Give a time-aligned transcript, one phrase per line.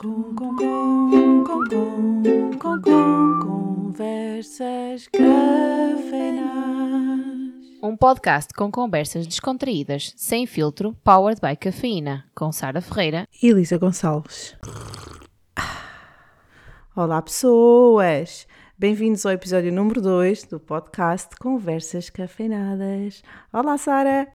[0.00, 6.44] Com, com, com, com, com, com, com, conversas cafeinadas.
[7.82, 13.26] Um podcast com conversas descontraídas, sem filtro, powered by cafeína, com Sara Ferreira.
[13.42, 14.56] E Elisa Gonçalves.
[16.94, 18.46] Olá, pessoas!
[18.78, 23.24] Bem-vindos ao episódio número 2 do podcast Conversas Cafeinadas.
[23.52, 24.30] Olá, Sara!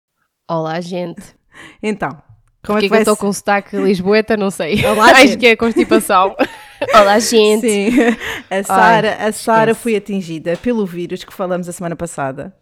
[0.48, 1.36] Olá, gente.
[1.82, 2.27] Então,
[2.62, 4.36] como Porquê é que que eu estou com sotaque lisboeta?
[4.36, 4.84] Não sei.
[4.84, 5.38] Olá, Acho gente.
[5.38, 6.36] que é constipação.
[6.94, 7.68] Olá, gente.
[7.68, 7.90] Sim,
[8.50, 12.54] a Sara, a Sara foi atingida pelo vírus que falamos a semana passada.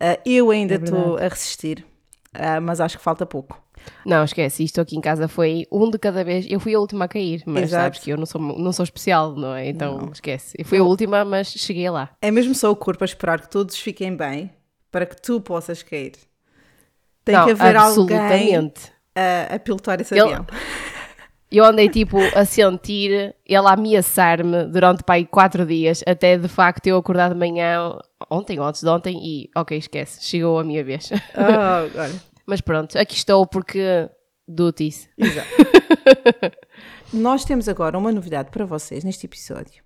[0.00, 1.84] Ah, eu ainda É estou a resistir,
[2.34, 3.60] ah, mas acho que falta pouco.
[4.06, 4.62] Não, esquece.
[4.62, 6.46] Isto aqui em casa foi um de cada vez.
[6.48, 7.82] Eu fui a última a cair, mas Exato.
[7.82, 9.68] sabes que eu não sou, não sou especial, não é?
[9.68, 10.54] Então, esquece.
[10.56, 12.10] Eu fui a última, mas cheguei lá.
[12.20, 14.52] É mesmo só o corpo a esperar que todos fiquem bem
[14.90, 16.12] para que tu possas cair.
[17.24, 18.91] Tem não, que haver alguém absolutamente.
[19.14, 20.46] A, a pilotar esse Ele- avião.
[21.54, 23.10] Eu andei tipo a sentir
[23.44, 27.94] ele a ameaçar-me durante pai quatro dias, até de facto eu acordar de manhã
[28.30, 31.10] ontem ou antes de ontem e ok, esquece, chegou a minha vez.
[31.36, 32.10] Olha.
[32.46, 34.08] Mas pronto, aqui estou porque
[34.48, 35.10] duties.
[35.18, 35.46] Exato.
[37.12, 39.82] Nós temos agora uma novidade para vocês neste episódio.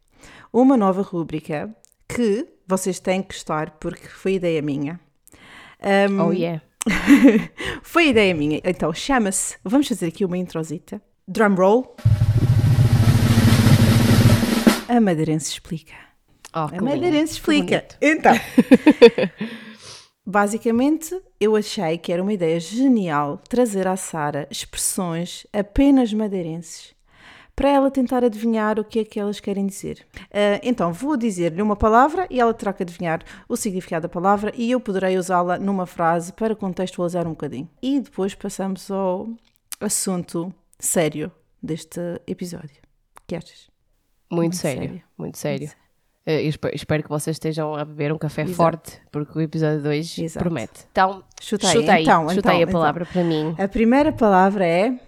[0.53, 1.69] Uma nova rúbrica
[2.09, 5.01] que vocês têm que gostar porque foi ideia minha.
[5.83, 6.63] Ahm, Oh yeah.
[7.83, 8.61] foi ideia minha.
[8.65, 9.57] Então chama-se.
[9.65, 11.01] Vamos fazer aqui uma introsita.
[11.27, 11.97] Drum roll.
[14.89, 15.95] A Madeirense explica.
[16.55, 17.87] Oh, A Madeirense explica.
[18.01, 18.35] Então.
[20.29, 26.96] Basicamente, eu achei que era uma ideia genial trazer à Sara expressões apenas madeirenses
[27.57, 30.07] para ela tentar adivinhar o que é que elas querem dizer.
[30.31, 34.53] Ah, então, vou dizer-lhe uma palavra e ela terá que adivinhar o significado da palavra
[34.55, 37.69] e eu poderei usá-la numa frase para contextualizar um bocadinho.
[37.83, 39.27] E depois passamos ao
[39.81, 42.77] assunto sério deste episódio.
[43.19, 43.69] O que achas?
[44.31, 45.03] Muito, Muito sério, sério.
[45.17, 45.71] muito sério.
[46.27, 48.57] Eh, eu espe- espero que vocês estejam a beber um café Exato.
[48.57, 50.45] forte, porque o episódio 2 Exato.
[50.45, 50.85] promete.
[50.91, 53.55] Então, Chuta aí, chutei, então, chutei então, a palavra para mim.
[53.57, 54.99] A primeira palavra é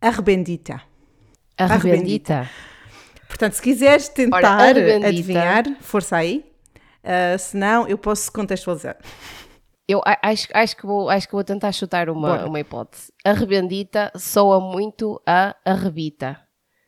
[0.00, 0.80] arrebendita.
[1.64, 2.48] Arrebendita.
[3.28, 5.08] Portanto, se quiseres tentar arrebendita.
[5.08, 6.44] adivinhar, força aí.
[7.02, 8.96] Ah, se não, eu posso contextualizar.
[9.88, 12.46] Eu a- acho, acho, que vou, acho que vou tentar chutar uma, Bora.
[12.46, 13.12] uma hipótese.
[13.24, 16.38] Arrebendita soa muito a arrebita.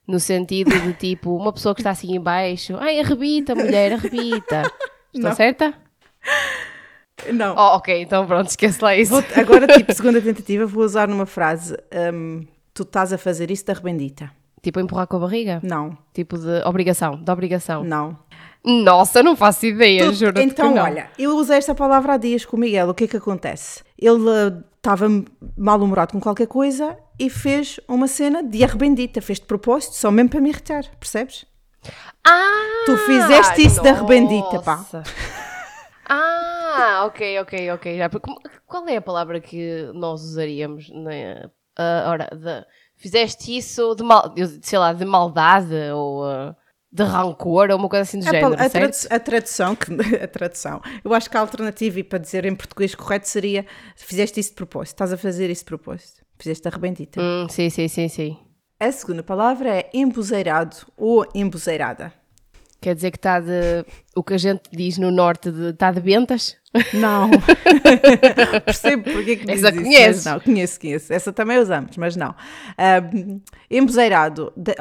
[0.07, 4.63] No sentido de tipo, uma pessoa que está assim em baixo, ai, arrebita, mulher, arrebita.
[5.15, 5.35] Estou Não.
[5.35, 5.75] certa?
[7.33, 7.55] Não.
[7.57, 9.11] Oh, ok, então pronto, esquece lá isso.
[9.13, 11.75] Vou- agora, tipo, segunda tentativa, vou usar numa frase.
[11.93, 12.43] ahm,
[12.75, 14.31] tu estás a fazer isso da arrebendita.
[14.65, 15.61] Tipo, empurrar com a barriga?
[15.63, 17.85] Não, Tipo de obrigação, de obrigação.
[17.85, 18.19] não.
[18.67, 20.85] Nossa, não faço ideia, Tu- juro então, que não.
[20.85, 22.89] olha, eu usei esta palavra há dias com o Miguel.
[22.89, 23.85] O que é que acontece?
[23.99, 24.23] Ele
[24.75, 25.07] estava
[25.55, 29.21] mal-humorado com qualquer coisa e fez uma cena de arrebendita.
[29.21, 31.45] Fez de propósito, só mesmo para me irritar, percebes?
[32.27, 32.85] Ah!
[32.87, 34.77] Tu fizeste isso da arrebendita, pá.
[34.77, 35.03] nossa.
[36.09, 37.99] Ah, ok, ok, ok.
[37.99, 38.09] Já,
[38.67, 40.91] qual é a palavra que nós usaríamos?
[40.91, 42.65] Na, ah, ora, de,
[43.05, 44.33] fizeste isso de mal,
[44.63, 46.57] sei lá, de maldade ou ah,
[46.91, 49.93] de rancor ou uma coisa assim do A, género, a, tradu- a tradução, que-
[50.25, 54.41] a tradução, eu acho que a alternativa, e para dizer em português correto, seria: fizeste
[54.41, 57.21] isso de propósito, estás a fazer isso de propósito, fizeste a rebentita.
[57.21, 58.39] Hum, sim, sim, sim, sim.
[58.81, 62.11] A segunda palavra é embuzeirado ou embuzeirada.
[62.85, 63.83] Quer dizer que está de.
[64.15, 65.71] O que a gente diz no norte de.
[65.71, 66.55] Está de bentas?
[66.93, 67.31] Não.
[68.65, 70.25] Percebo porque é que Essa dizes isso, conheces?
[70.25, 71.13] mas não, conheço, conheço.
[71.13, 72.35] Essa também usamos, mas não.
[72.77, 73.41] Ahm,
[73.71, 74.53] embuzeirado.
[74.57, 74.75] de-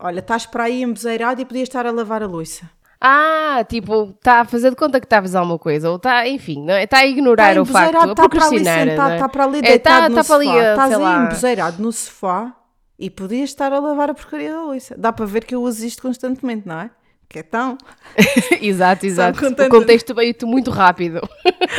[0.00, 2.68] olha, estás para aí embuzeirado e podias estar a lavar a louça.
[3.00, 6.62] Ah, tipo, está a fazer de conta que está a alguma coisa, ou está, enfim,
[6.64, 6.84] não é?
[6.84, 8.28] Está a ignorar Está o facto, a está para ali
[8.64, 8.86] procrastinar.
[8.86, 9.14] não é?
[9.14, 10.58] está para ali É, deitado tá- no tá para ali, sofá.
[10.60, 12.56] a- Estás aí embuzeirado no sofá
[12.98, 14.94] e podias estar a lavar a porcaria da louça.
[14.98, 16.90] Dá para ver que eu uso isto constantemente, não é?
[17.28, 17.76] Que é tão...
[18.62, 19.38] exato, exato.
[19.40, 21.20] contente- O contexto veio muito rápido.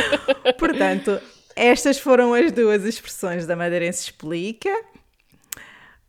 [0.58, 1.20] Portanto,
[1.56, 4.70] estas foram as duas expressões da Madeirense Explica.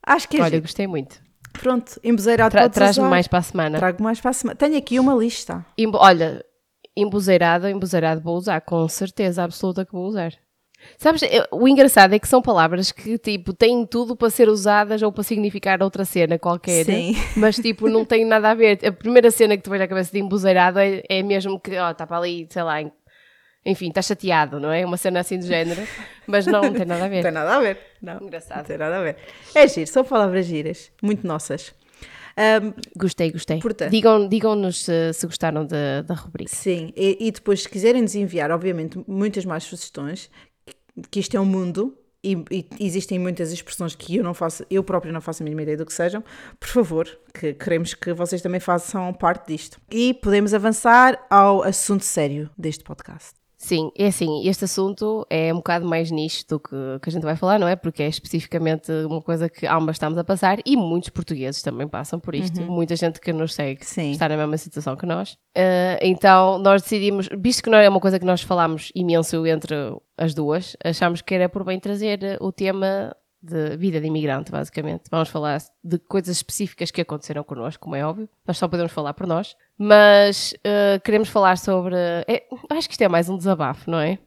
[0.06, 0.62] Acho que é Olha, giro.
[0.64, 1.20] gostei muito.
[1.54, 3.78] Pronto, embuzeirado Tra- Traz-me mais para a semana.
[3.78, 4.56] Trago mais para a semana.
[4.56, 5.66] Tenho aqui uma lista.
[5.94, 6.44] Olha,
[6.96, 10.32] embuzeirado, embuzeirado vou usar, com certeza absoluta que vou usar.
[10.98, 11.22] Sabes,
[11.52, 15.24] o engraçado é que são palavras que, tipo, têm tudo para ser usadas ou para
[15.24, 16.86] significar outra cena qualquer.
[16.86, 17.16] Sim.
[17.38, 18.80] Mas, tipo, não tem nada a ver.
[18.86, 21.92] A primeira cena que te vem à cabeça de embuzeirado é, é mesmo que, ó,
[21.92, 22.78] está para ali, sei lá,
[23.66, 24.86] enfim, está chateado, não é?
[24.86, 25.82] Uma cena assim do género.
[26.26, 27.32] Mas não, não tem nada a Não tem ver.
[27.32, 27.78] nada a ver.
[28.02, 28.58] Não, Engraçado.
[28.58, 29.18] não tem nada a ver.
[29.56, 30.92] É giro, são palavras giras.
[31.02, 31.74] Muito nossas.
[32.38, 33.60] Ahm, Gostei, gostei.
[33.60, 36.56] Portanto- Digam- Digam-nos se, se gostaram da, da rubrica.
[36.56, 40.30] sim, e, e depois, se quiserem nos enviar, obviamente, muitas mais sugestões,
[41.12, 44.84] que- isto é um mundo e, e, existem muitas expressões que eu não faço, eu
[44.84, 46.22] próprio não faço a mínima ideia do que sejam,
[46.60, 49.80] por favor, que queremos que vocês também façam parte disto.
[49.90, 53.32] E podemos avançar ao assunto sério deste podcast.
[53.62, 56.70] Sim, é assim, este assunto é um bocado mais nicho do que,
[57.02, 57.76] que a gente vai falar, não é?
[57.76, 62.22] Porque é especificamente uma coisa que ambas estamos a passar e muitos portugueses também passam
[62.22, 62.62] por isto.
[62.62, 62.72] Uhum.
[62.72, 64.12] Muita gente que nos segue Sim.
[64.12, 65.34] está na mesma situação que nós.
[65.58, 69.76] Uh, então nós decidimos, visto que não é uma coisa que nós falamos imenso entre
[70.18, 75.04] as duas, achámos que era por bem trazer o tema de vida de imigrante, basicamente.
[75.10, 78.28] Vamos falar de coisas específicas que aconteceram connosco, como é óbvio.
[78.46, 79.56] Nós só podemos falar por nós.
[79.78, 81.96] Mas uh, queremos falar sobre.
[82.28, 84.20] É, acho que isto é mais um desabafo, não é?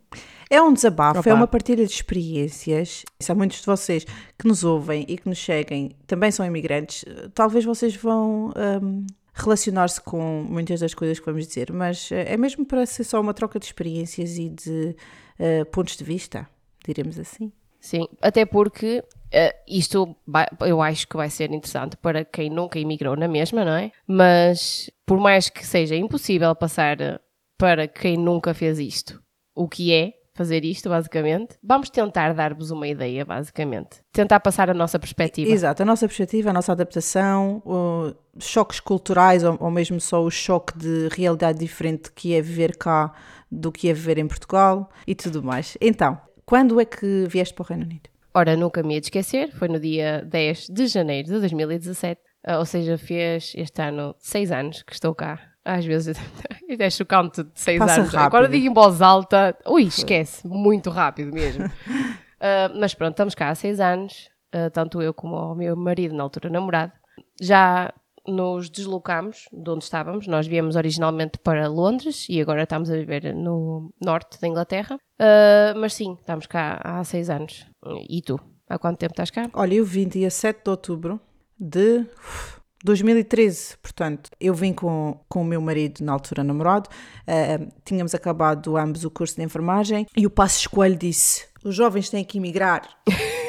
[0.49, 1.31] É um desabafo, Opa.
[1.31, 3.05] é uma partilha de experiências.
[3.19, 4.05] Se há muitos de vocês
[4.39, 7.05] que nos ouvem e que nos seguem, também são imigrantes,
[7.35, 12.37] talvez vocês vão um, relacionar-se com muitas das coisas que vamos dizer, mas eh, é
[12.37, 14.95] mesmo para ser só uma troca de experiências e de
[15.39, 16.47] uh, pontos de vista,
[16.85, 17.51] diremos assim.
[17.83, 22.79] Sim, até porque uh, isto vai, eu acho que vai ser interessante para quem nunca
[22.79, 23.91] imigrou na mesma, não é?
[24.07, 27.21] Mas por mais que seja impossível passar
[27.59, 29.21] para quem nunca fez isto,
[29.53, 34.01] o que é fazer isto, basicamente, vamos tentar dar-vos uma ideia, basicamente.
[34.13, 35.51] Tentar passar a nossa perspectiva.
[35.51, 37.63] Exato, a nossa perspectiva, a nossa adaptação,
[38.39, 43.13] choques culturais ou, ou mesmo só o choque de realidade diferente que é viver cá
[43.51, 45.77] do que é viver em Portugal e tudo mais.
[45.81, 48.11] Então, quando é que vieste para o Reino Unido?
[48.35, 52.59] Ora, nunca me ia de esquecer, foi no dia 10 de janeiro de 2017, ah,
[52.59, 55.39] ou seja, fez este ano seis anos que estou cá.
[55.65, 56.17] Às vezes
[56.67, 58.13] é chocante de seis Passa anos.
[58.13, 58.27] Rápido.
[58.27, 61.67] Agora digo em voz alta, ui, esquece, muito rápido mesmo.
[61.67, 66.15] uh, mas pronto, estamos cá há seis anos, uh, tanto eu como o meu marido,
[66.15, 66.93] na altura namorado.
[67.41, 67.93] Já
[68.27, 70.27] nos deslocámos de onde estávamos.
[70.27, 74.97] Nós viemos originalmente para Londres e agora estamos a viver no norte da Inglaterra.
[75.21, 77.67] Uh, mas sim, estamos cá há seis anos.
[78.09, 78.41] E tu?
[78.69, 79.51] Há quanto tempo estás cá?
[79.53, 81.21] Olha, eu vim dia 7 de outubro
[81.59, 82.07] de
[82.85, 88.77] 2013, portanto, eu vim com, com o meu marido, na altura namorado, uh, tínhamos acabado
[88.77, 92.89] ambos o curso de enfermagem e o Passo Escolho disse: os jovens têm que emigrar.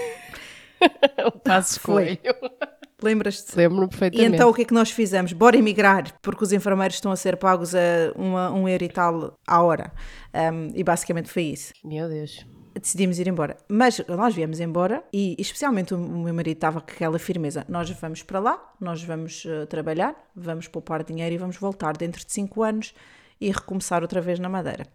[1.25, 2.17] o Passo Escolho.
[3.03, 3.55] Lembras-te?
[3.57, 4.31] Lembro-me perfeitamente.
[4.31, 5.33] E então o que é que nós fizemos?
[5.33, 9.37] Bora emigrar, porque os enfermeiros estão a ser pagos a uma, um euro e tal
[9.45, 9.91] à hora.
[10.33, 11.73] Um, e basicamente foi isso.
[11.83, 12.45] Meu Deus.
[12.73, 13.57] Decidimos ir embora.
[13.67, 18.23] Mas nós viemos embora e, especialmente, o meu marido estava com aquela firmeza: nós vamos
[18.23, 22.63] para lá, nós vamos uh, trabalhar, vamos poupar dinheiro e vamos voltar dentro de 5
[22.63, 22.93] anos
[23.39, 24.87] e recomeçar outra vez na Madeira.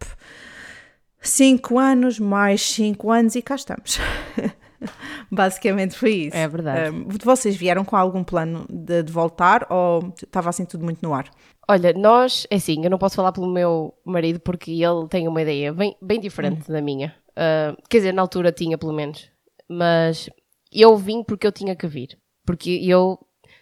[1.20, 3.98] 5 anos, mais 5 anos e cá estamos.
[5.30, 6.36] Basicamente foi isso.
[6.36, 6.90] É verdade.
[6.90, 11.14] Um, vocês vieram com algum plano de, de, voltar ou estava assim tudo muito no
[11.14, 11.28] ar?
[11.68, 15.42] Olha, nós, é assim, eu não posso falar pelo meu marido porque ele tem uma
[15.42, 16.74] ideia bem, bem diferente uhum.
[16.74, 17.14] da minha.
[17.32, 19.30] Uh, quer dizer, na altura tinha pelo menos.
[19.68, 20.30] Mas
[20.72, 22.18] eu vim porque eu tinha que vir.
[22.44, 23.18] Porque eu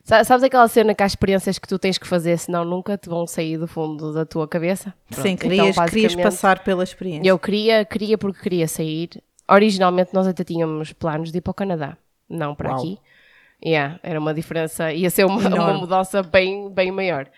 [0.06, 3.26] Sabes aquela cena que há experiências que tu tens que fazer, senão nunca te vão
[3.26, 4.94] sair do fundo da tua cabeça?
[5.10, 5.26] Pronto.
[5.26, 7.28] Sim, querias, então, querias passar pela experiência.
[7.28, 11.54] Eu queria, queria porque queria sair originalmente nós até tínhamos planos de ir para o
[11.54, 11.96] Canadá,
[12.28, 12.78] não para Uau.
[12.78, 12.98] aqui.
[13.64, 17.28] Yeah, era uma diferença, ia ser uma, uma mudança bem, bem maior.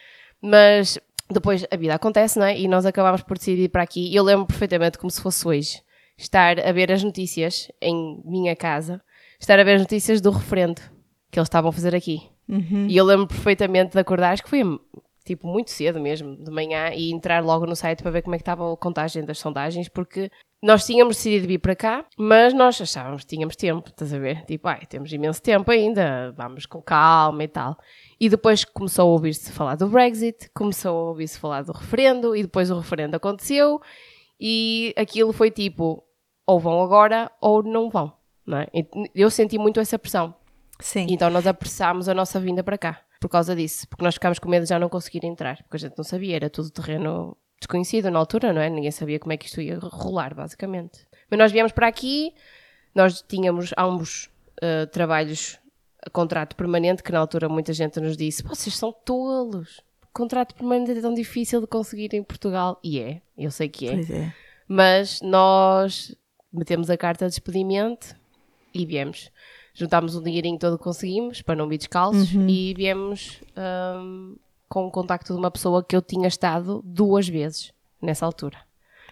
[0.41, 0.99] Mas
[1.31, 2.59] depois a vida acontece, não é?
[2.59, 4.11] E nós acabámos por decidir ir para aqui.
[4.11, 5.83] E eu lembro perfeitamente como se fosse hoje.
[6.17, 9.01] Estar a ver as notícias em minha casa,
[9.39, 10.81] estar a ver as notícias do referendo
[11.31, 12.23] que eles estavam a fazer aqui.
[12.49, 12.87] Uhum.
[12.89, 14.63] E eu lembro perfeitamente de acordar, acho que foi
[15.29, 18.39] tipo muito cedo mesmo, de manhã, e entrar logo no site para ver como é
[18.39, 20.31] que estava a contagem das sondagens, porque
[20.63, 24.45] nós tínhamos decidido vir para cá, mas nós achávamos que tínhamos tempo, estás a ver?
[24.47, 27.77] Tipo, ai, temos imenso tempo ainda, vamos com calma e tal.
[28.19, 32.43] E depois começou a ouvir-se falar do Brexit, começou a ouvir-se falar do referendo, e
[32.43, 33.81] depois o referendo aconteceu,
[34.41, 36.03] e aquilo foi tipo,
[36.47, 38.13] ou vão agora ou não vão.
[38.47, 38.67] Não é?
[39.15, 40.35] Eu senti muito essa pressão.
[40.81, 41.07] Sim.
[41.11, 44.49] Então nós apressámos a nossa vinda para cá por causa disso, porque nós ficámos com
[44.49, 48.11] medo de já não conseguir entrar, porque a gente não sabia, era tudo terreno desconhecido
[48.11, 48.71] na altura, não é?
[48.71, 51.07] Ninguém sabia como é que isto ia rolar, basicamente.
[51.31, 52.33] Mas nós viemos para aqui,
[52.95, 54.31] nós tínhamos ambos
[54.63, 55.59] uh, trabalhos
[56.05, 59.83] a contrato permanente, que na altura muita gente nos disse: vocês são tolos,
[60.19, 62.81] contrato permanente é tão difícil de conseguir em Portugal.
[62.83, 64.01] E é, eu sei que é.
[64.01, 64.35] é.
[64.67, 66.15] Mas nós
[66.53, 68.17] metemos a carta de despedimento
[68.75, 69.31] e viemos.
[69.79, 72.49] Juntámos o dinheirinho todo que conseguimos para não vir descalços uhum.
[72.49, 73.41] e viemos.
[73.57, 74.37] Um,
[74.69, 78.59] com o contacto de uma pessoa que eu tinha estado duas vezes nessa altura.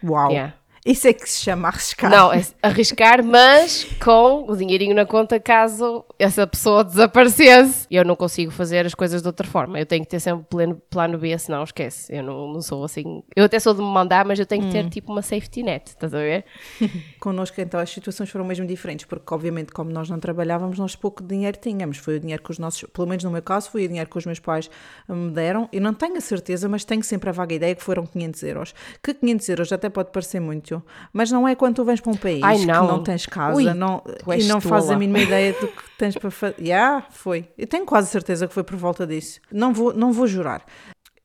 [0.04, 0.30] Uau!
[0.30, 0.54] Yeah.
[0.86, 2.08] Isso é que se chama arriscar.
[2.10, 7.86] Não, é arriscar, mas com o dinheirinho na conta caso essa pessoa desaparecesse.
[7.90, 9.80] Eu não consigo fazer as coisas de outra forma.
[9.80, 12.14] Eu tenho que ter sempre plano, plano B, senão esquece.
[12.14, 13.22] Eu não, não sou assim.
[13.34, 14.88] Eu até sou de me mandar, mas eu tenho que ter Hum.
[14.88, 16.44] tipo uma safety net, estás a ver?
[17.18, 21.22] Connosco, então, as situações foram mesmo diferentes, porque, obviamente, como nós não trabalhávamos, nós pouco
[21.22, 21.98] dinheiro tínhamos.
[21.98, 24.16] Foi o dinheiro que os nossos, pelo menos no meu caso, foi o dinheiro que
[24.18, 24.70] os meus pais
[25.08, 25.68] me deram.
[25.72, 28.74] E não tenho a certeza, mas tenho sempre a vaga ideia que foram 500 euros.
[29.02, 30.75] Que 500 euros até pode parecer muito,
[31.12, 32.86] mas não é quando tu vens para um país Ai, que não.
[32.86, 34.02] não tens casa Ui, não,
[34.36, 36.56] e não fazes a mínima ideia do que tens para fazer.
[36.66, 37.48] Yeah, foi.
[37.56, 39.40] Eu tenho quase certeza que foi por volta disso.
[39.52, 40.64] Não vou, não vou jurar.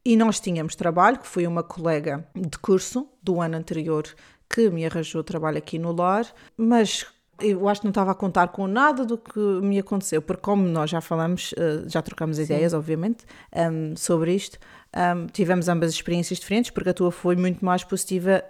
[0.03, 4.03] E nós tínhamos trabalho, que foi uma colega de curso do ano anterior
[4.49, 6.25] que me arranjou trabalho aqui no lar,
[6.57, 7.05] mas
[7.39, 10.67] eu acho que não estava a contar com nada do que me aconteceu, porque como
[10.67, 14.59] nós já falamos, eh, já trocamos ideias, obviamente, ehm, sobre isto,
[14.93, 18.43] ehm, tivemos ambas experiências diferentes, porque a tua foi muito mais positiva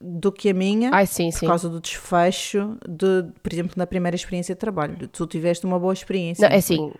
[0.00, 0.90] do que a minha.
[0.92, 1.46] Ai, sim, por sim.
[1.46, 5.08] causa do desfecho de, por exemplo, na primeira experiência de trabalho.
[5.08, 6.48] Tu tiveste uma boa experiência.
[6.48, 6.92] Não, é assim,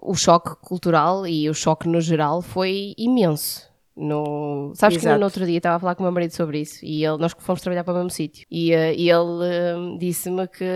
[0.00, 3.68] o choque cultural e o choque no geral foi imenso.
[3.96, 4.72] No...
[4.74, 5.18] Sabes que Exato.
[5.18, 7.32] no outro dia estava a falar com o meu marido sobre isso e ele, nós
[7.38, 10.66] fomos trabalhar para o mesmo sítio e, eh, e ele eh, disse-me que,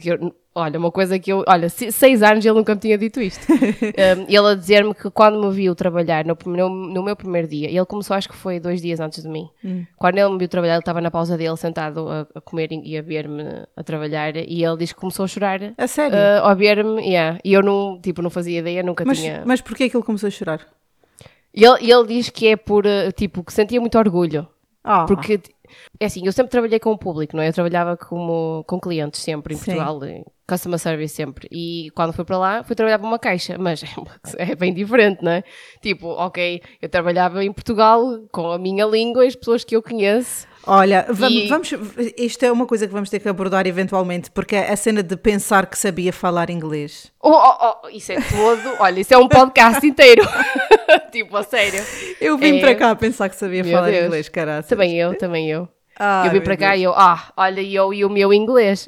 [0.00, 2.96] que eu- olha, uma coisa que eu, olha, se- seis anos ele nunca me tinha
[2.98, 3.46] dito isto.
[3.96, 7.68] Eh, ele a dizer-me que quando me viu trabalhar no, no, no meu primeiro dia,
[7.68, 9.48] ele começou acho que foi dois dias antes de mim,
[9.96, 12.96] quando ele me viu trabalhar, ele estava na pausa dele sentado a, a comer e
[12.96, 13.42] a ver-me
[13.76, 16.16] a trabalhar e ele disse que começou a chorar A sério?
[16.16, 17.38] uh, ao ver-me, yeah.
[17.44, 19.42] e eu não, tipo, não fazia ideia, nunca mas, tinha.
[19.46, 20.60] mas porquê que ele começou a chorar?
[21.54, 24.46] E ele, ele diz que é por, uh, tipo, que sentia muito orgulho,
[24.82, 25.40] Ah, porque,
[25.98, 27.48] é assim, eu sempre trabalhei com o público, não é?
[27.48, 29.64] Eu trabalhava como, com clientes sempre em Sim.
[29.64, 33.56] Portugal, em customer service sempre, e quando fui para lá, fui trabalhar para uma caixa,
[33.58, 33.82] mas
[34.36, 35.44] é bem diferente, não é?
[35.80, 39.82] Tipo, ok, eu trabalhava em Portugal com a minha língua e as pessoas que eu
[39.82, 41.72] conheço, Olha, vam- E- vamos,
[42.18, 45.16] isto é uma coisa que vamos ter que abordar eventualmente, porque é a cena de
[45.16, 47.10] pensar que sabia falar inglês.
[47.20, 48.76] Oh, oh, oh, isso é todo.
[48.78, 50.22] Olha, isso é um podcast inteiro.
[51.10, 51.82] tipo, a sério.
[52.20, 52.60] Eu vim É.
[52.60, 54.04] para cá a pensar que sabia Meu falar Deus.
[54.06, 54.64] inglês, caralho.
[54.64, 55.66] Também eu, também eu.
[55.98, 56.80] Ah, eu vim para cá Deus.
[56.80, 58.86] e eu, ah, olha, eu e o meu inglês.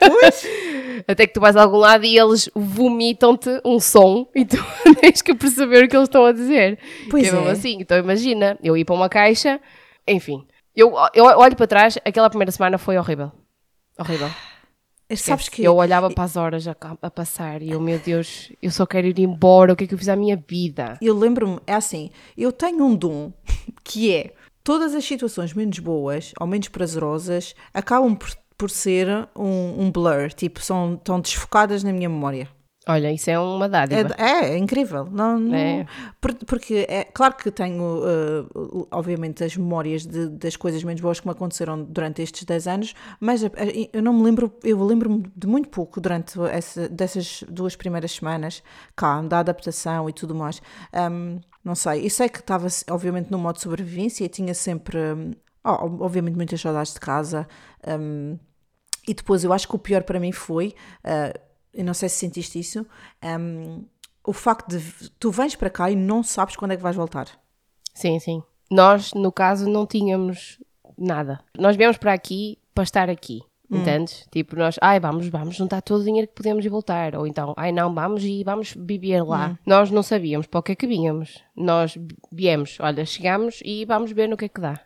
[0.00, 0.46] Pois,
[1.06, 4.56] Até que tu vais a algum lado e eles vomitam-te um som e tu
[5.00, 6.78] tens que perceber o que eles estão a dizer.
[7.10, 7.36] Pois é.
[7.36, 7.50] é.
[7.50, 7.78] assim.
[7.80, 9.58] Então imagina, eu ir para uma caixa,
[10.06, 10.44] enfim.
[10.78, 13.32] Eu, eu olho para trás, aquela primeira semana foi horrível.
[13.98, 14.30] Horrível.
[15.16, 18.70] sabes que Eu olhava para as horas a, a passar e eu, meu Deus, eu
[18.70, 20.96] só quero ir embora, o que é que eu fiz à minha vida?
[21.02, 23.32] eu lembro-me, é assim, eu tenho um dom
[23.82, 24.32] que é
[24.62, 30.32] todas as situações menos boas ou menos prazerosas acabam por, por ser um, um blur,
[30.32, 32.48] tipo, são tão desfocadas na minha memória.
[32.90, 34.14] Olha, isso é uma dádiva.
[34.16, 35.04] É, é, é incrível.
[35.04, 35.86] Não, não- É.
[36.20, 41.20] por- Porque é claro que tenho, uh, obviamente, as memórias de- das coisas menos boas
[41.20, 44.82] que me aconteceram durante estes 10 anos, mas a- a- eu não me lembro, eu
[44.82, 48.62] lembro-me de muito pouco durante essa, dessas duas primeiras semanas
[48.96, 50.62] cá, da adaptação e tudo mais.
[51.12, 54.98] Um, não sei, eu sei que estava, obviamente, no modo de sobrevivência e tinha sempre,
[55.62, 57.46] oh, obviamente, muitas saudades de casa.
[57.86, 58.38] um,
[59.06, 61.47] e depois eu acho que o pior para mim foi, uh,
[61.78, 62.84] eu não sei se sentiste isso,
[63.22, 63.84] um,
[64.26, 67.28] o facto de tu vens para cá e não sabes quando é que vais voltar.
[67.94, 68.42] Sim, sim.
[68.68, 70.58] Nós, no caso, não tínhamos
[70.98, 71.38] nada.
[71.56, 73.42] Nós viemos para aqui para estar aqui.
[73.70, 74.26] Entendes?
[74.32, 77.14] Tipo, nós, ai, vamos, vamos juntar todo o dinheiro que podemos e voltar.
[77.14, 79.58] Ou então, ai, não, vamos e vamos viver lá.
[79.64, 81.44] Nós não sabíamos para o que é que vínhamos.
[81.54, 81.96] Nós
[82.32, 84.80] viemos, olha, chegamos e vamos ver no que é que dá.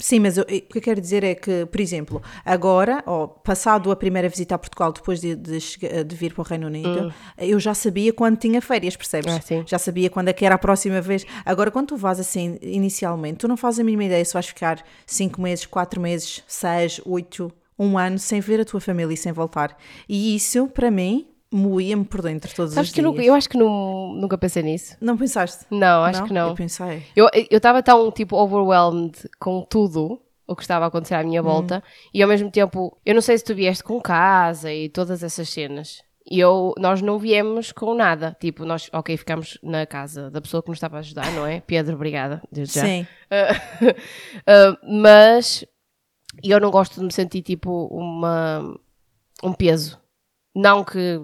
[0.00, 3.90] Sim, mas eu- o que eu quero dizer é que, por exemplo, agora, ó, passado
[3.90, 5.58] a primeira visita a Portugal, depois de, de,
[6.04, 9.32] de vir para o Reino Unido, eu já sabia quando tinha férias, percebes?
[9.34, 9.38] Ah.
[9.66, 11.26] Já sabia quando é que era a próxima vez.
[11.44, 14.84] Agora, quando tu vais assim, inicialmente, tu não fazes a mínima ideia se vais ficar
[15.04, 19.32] 5 meses, 4 meses, 6, 8, um ano sem ver a tua família e sem
[19.32, 19.76] voltar.
[20.08, 23.12] E isso, para mim, moía-me por dentro todos Sabes os que eu, dias.
[23.16, 24.96] nunca- eu acho que não, nunca pensei nisso.
[25.00, 25.64] Não pensaste?
[25.70, 26.48] Não, acho que não.
[26.50, 27.02] Eu pensei.
[27.16, 31.24] Eu estava tão, tipo, overwhelmed com tudo o que estava a acontecer à Hum.
[31.28, 34.88] minha volta e ao mesmo tempo, eu não sei se tu vieste com casa e
[34.88, 36.02] todas essas cenas.
[36.30, 38.36] E eu, nós não viemos com nada.
[38.38, 41.60] Tipo, nós, ok, ficámos na casa da pessoa que nos estava a ajudar, não é?
[41.60, 42.84] Pedro, obrigada, desde já.
[42.84, 43.06] Sim.
[43.32, 45.64] Uh, mas
[46.42, 48.78] eu não gosto de me sentir tipo uma,
[49.42, 49.98] um peso.
[50.54, 51.22] Não que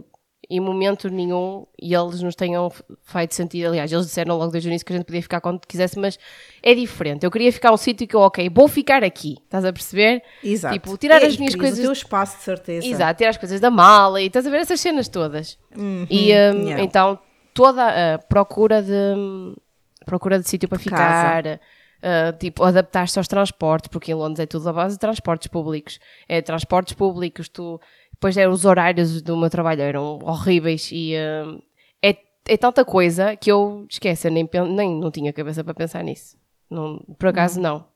[0.51, 2.71] em momento nenhum eles nos tenham
[3.03, 3.67] feito sentir.
[3.67, 6.19] Aliás, eles disseram logo desde o início que a gente podia ficar quando quisesse, mas
[6.63, 7.25] é diferente.
[7.25, 9.37] Eu queria ficar um sítio que eu, ok, vou ficar aqui.
[9.45, 10.23] Estás a perceber?
[10.43, 10.75] Exato.
[10.75, 11.79] Tipo, tirar E as minhas coisas.
[11.79, 12.87] O teu espaço, de certeza.
[12.87, 15.59] Exato, tirar as coisas da mala e estás a ver essas cenas todas.
[15.77, 16.07] e um, Uhum,
[16.67, 16.83] yeah.
[16.83, 17.19] então
[17.53, 18.93] toda a procura de
[20.05, 21.61] procura de sítio para ficar,
[22.05, 25.99] Uh, tipo, adaptar-se aos transportes, porque em Londres é tudo a base de transportes públicos.
[26.29, 27.81] É transportes públicos, tu...
[28.25, 31.63] Depois é, os horários do meu trabalho eram horríveis e uh,
[32.03, 32.17] é,
[32.49, 36.35] é tanta coisa que eu esqueço, eu nem, nem não tinha cabeça para pensar nisso.
[36.71, 37.81] Não, por acaso não.
[37.81, 37.87] não.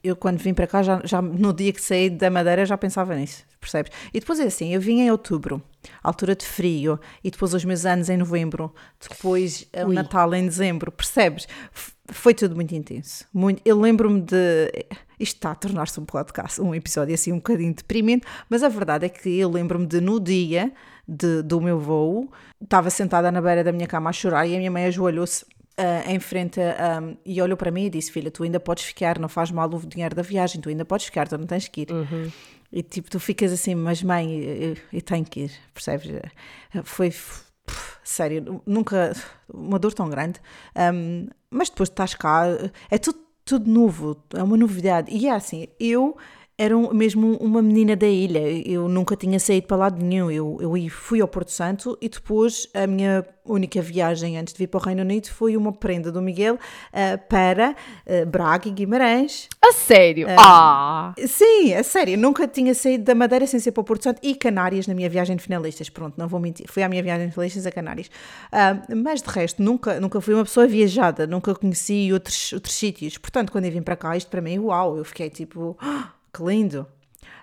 [0.00, 3.16] Eu quando vim para cá, já, já no dia que saí da Madeira, já pensava
[3.16, 3.90] nisso, percebes?
[4.14, 5.60] E depois é assim, eu vim em outubro,
[6.00, 8.72] altura de frio, e depois os meus anos em novembro,
[9.08, 11.48] depois o Natal em dezembro, percebes?
[12.12, 13.26] foi tudo muito intenso.
[13.32, 14.70] Muito, eu lembro-me de.
[15.22, 19.06] Isto está a tornar-se um podcast, um episódio assim um bocadinho deprimente, mas a verdade
[19.06, 20.72] é que eu lembro-me de no dia
[21.06, 24.58] de, do meu voo, estava sentada na beira da minha cama a chorar e a
[24.58, 28.42] minha mãe ajoelhou-se Uh, em frente um, e olhou para mim e disse: Filha, tu
[28.42, 31.38] ainda podes ficar, não faz mal o dinheiro da viagem, tu ainda podes ficar, tu
[31.38, 31.90] não tens que ir.
[31.90, 32.30] Uhum.
[32.70, 36.10] E tipo, tu ficas assim, mas mãe, eu, eu tenho que ir, percebes?
[36.84, 37.10] Foi
[38.04, 39.14] sério, nunca
[39.52, 40.40] uma dor tão grande.
[40.76, 42.44] Um, mas depois estás cá,
[42.90, 43.18] é tudo,
[43.52, 45.14] tudo novo, é uma novidade.
[45.14, 46.16] E é assim, eu
[46.62, 48.40] era mesmo uma menina da ilha.
[48.64, 50.30] Eu nunca tinha saído para lado nenhum.
[50.30, 54.68] Eu, eu fui ao Porto Santo e depois a minha única viagem antes de vir
[54.68, 57.74] para o Reino Unido foi uma prenda do Miguel uh, para
[58.06, 59.48] uh, Braga e Guimarães.
[59.60, 60.28] A sério?
[60.28, 61.14] Uh, ah!
[61.26, 62.16] Sim, a sério.
[62.16, 65.10] Nunca tinha saído da Madeira sem ser para o Porto Santo e Canárias na minha
[65.10, 65.90] viagem de finalistas.
[65.90, 66.66] Pronto, não vou mentir.
[66.68, 68.08] Fui à minha viagem de finalistas a Canárias.
[68.94, 71.26] mas de resto, nunca, nunca fui uma pessoa viajada.
[71.26, 73.18] Nunca conheci outros, outros sítios.
[73.18, 75.76] Portanto, quando eu vim para cá, isto para mim, uau, eu fiquei tipo
[76.32, 76.86] que lindo.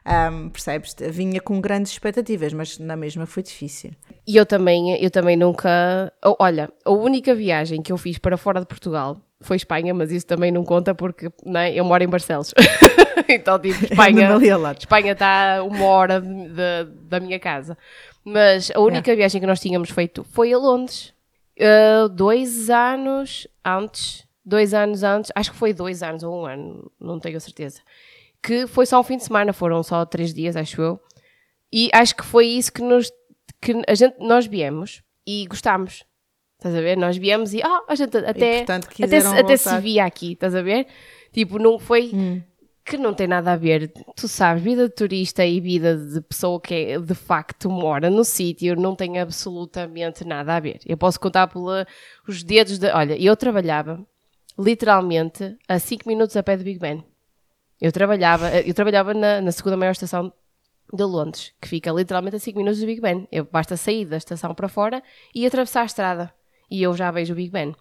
[0.05, 0.95] Um, percebes?
[1.11, 3.91] Vinha com grandes expectativas, mas na mesma foi difícil.
[4.25, 6.11] E eu também, eu também nunca.
[6.39, 10.25] Olha, a única viagem que eu fiz para fora de Portugal foi Espanha, mas isso
[10.25, 11.73] também não conta porque não é?
[11.73, 12.53] eu moro em Barcelos.
[13.29, 14.29] então, tipo, Espanha,
[14.77, 17.77] Espanha está uma hora de, de, da minha casa.
[18.23, 19.15] Mas a única é.
[19.15, 21.13] viagem que nós tínhamos feito foi a Londres.
[21.57, 26.89] Uh, dois anos antes, dois anos antes, acho que foi dois anos ou um ano,
[26.99, 27.81] não tenho certeza
[28.41, 30.99] que foi só um fim de semana, foram só três dias, acho eu.
[31.71, 33.11] E acho que foi isso que nos
[33.61, 36.03] que a gente, nós viemos e gostámos.
[36.57, 36.97] Estás a ver?
[36.97, 40.33] Nós viemos e ah, a gente até, e, portanto, até, se, até se via aqui,
[40.33, 40.87] estás a ver?
[41.31, 42.41] Tipo, não foi hum.
[42.83, 43.91] que não tem nada a ver.
[44.15, 48.25] Tu sabes, vida de turista e vida de pessoa que é, de facto mora no
[48.25, 50.79] sítio não tem absolutamente nada a ver.
[50.85, 52.87] Eu posso contar pelos dedos de.
[52.87, 54.05] Olha, eu trabalhava
[54.57, 57.03] literalmente a 5 minutos a pé do Big Ben.
[57.81, 60.33] Eu trabalhava, eu trabalhava na, na segunda maior estação
[60.91, 63.27] de Londres, que fica literalmente a 5 minutos do Big Ben.
[63.31, 65.01] Eu basta sair da estação para fora
[65.33, 66.33] e atravessar a estrada.
[66.69, 67.75] E eu já vejo o Big Ben.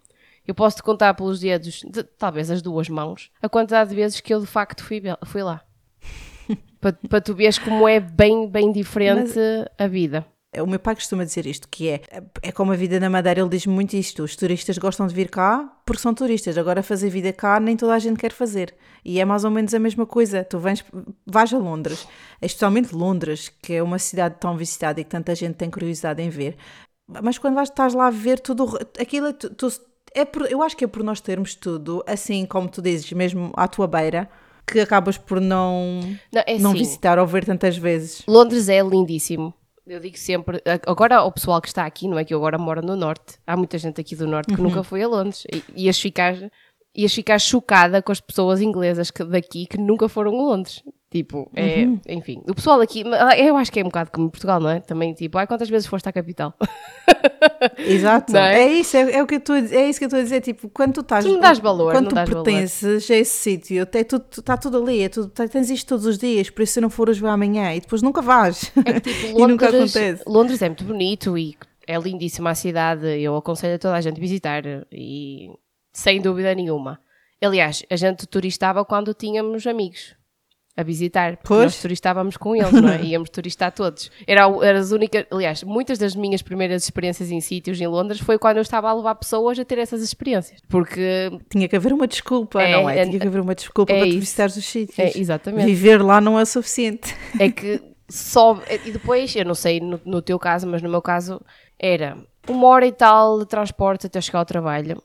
[0.47, 4.19] Eu posso te contar pelos dedos, de, talvez as duas mãos, a quantidade de vezes
[4.19, 5.63] que eu de facto fui, fui lá.
[6.79, 9.67] para, para tu veres como é bem, bem diferente Mas...
[9.77, 10.25] a vida.
[10.57, 12.01] O meu pai costuma dizer isto, que é,
[12.41, 15.29] é como a vida na Madeira, ele diz muito isto, os turistas gostam de vir
[15.29, 18.73] cá porque são turistas, agora fazer vida cá nem toda a gente quer fazer.
[19.05, 20.83] E é mais ou menos a mesma coisa, tu vens,
[21.25, 22.07] vais a Londres,
[22.41, 26.29] especialmente Londres, que é uma cidade tão visitada e que tanta gente tem curiosidade em
[26.29, 26.57] ver,
[27.23, 29.67] mas quando vais, estás lá a ver tudo, aquilo é, tu,
[30.15, 33.51] é por, eu acho que é por nós termos tudo, assim como tu dizes, mesmo
[33.55, 34.27] à tua beira,
[34.65, 35.99] que acabas por não,
[36.33, 38.23] não, é não assim, visitar ou ver tantas vezes.
[38.27, 39.53] Londres é lindíssimo
[39.89, 42.81] eu digo sempre, agora o pessoal que está aqui, não é que eu agora moro
[42.81, 44.67] no Norte, há muita gente aqui do Norte que uhum.
[44.67, 45.45] nunca foi a Londres.
[45.51, 46.35] E, ias ficar,
[46.95, 50.83] ias ficar chocada com as pessoas inglesas que, daqui que nunca foram a Londres.
[51.11, 51.99] Tipo, é, uhum.
[52.07, 54.79] enfim, o pessoal aqui, ah, eu acho que é um bocado como Portugal, não é?
[54.79, 56.53] Também, tipo, ai, quantas vezes foste à capital?
[57.79, 58.61] Exato, é?
[58.61, 58.71] é?
[58.73, 60.69] isso, é, é, o que eu tô, é isso que eu estou a dizer, tipo,
[60.69, 61.25] quando tu estás...
[61.25, 63.17] Tu não dás valor, Quando tu pertences valor.
[63.17, 66.51] a esse sítio, é tudo, está tudo ali, é tudo, tens isto todos os dias,
[66.51, 68.71] por isso se não for hoje, vai amanhã, e depois nunca vais.
[68.85, 70.23] É que, tipo, Londres, e nunca acontece.
[70.27, 74.19] Londres é muito bonito e é lindíssima a cidade, eu aconselho a toda a gente
[74.19, 75.49] visitar, e
[75.91, 76.99] sem dúvida nenhuma.
[77.41, 80.18] Aliás, a gente turistava quando tínhamos amigos
[80.79, 81.63] a visitar, porque pois.
[81.63, 83.01] nós turistávamos com eles, não é?
[83.03, 84.09] Íamos turistar todos.
[84.25, 88.37] Era, era as únicas, aliás, muitas das minhas primeiras experiências em sítios em Londres foi
[88.39, 91.29] quando eu estava a levar pessoas a ter essas experiências, porque...
[91.49, 92.99] Tinha que haver uma desculpa, é, não é?
[92.99, 94.97] é Tinha que haver uma desculpa é para tu visitares os sítios.
[94.97, 95.65] É, exatamente.
[95.65, 97.13] Viver lá não é suficiente.
[97.37, 98.57] É que só...
[98.85, 101.41] E depois, eu não sei no, no teu caso, mas no meu caso
[101.77, 105.01] era uma hora e tal de transporte até chegar ao trabalho.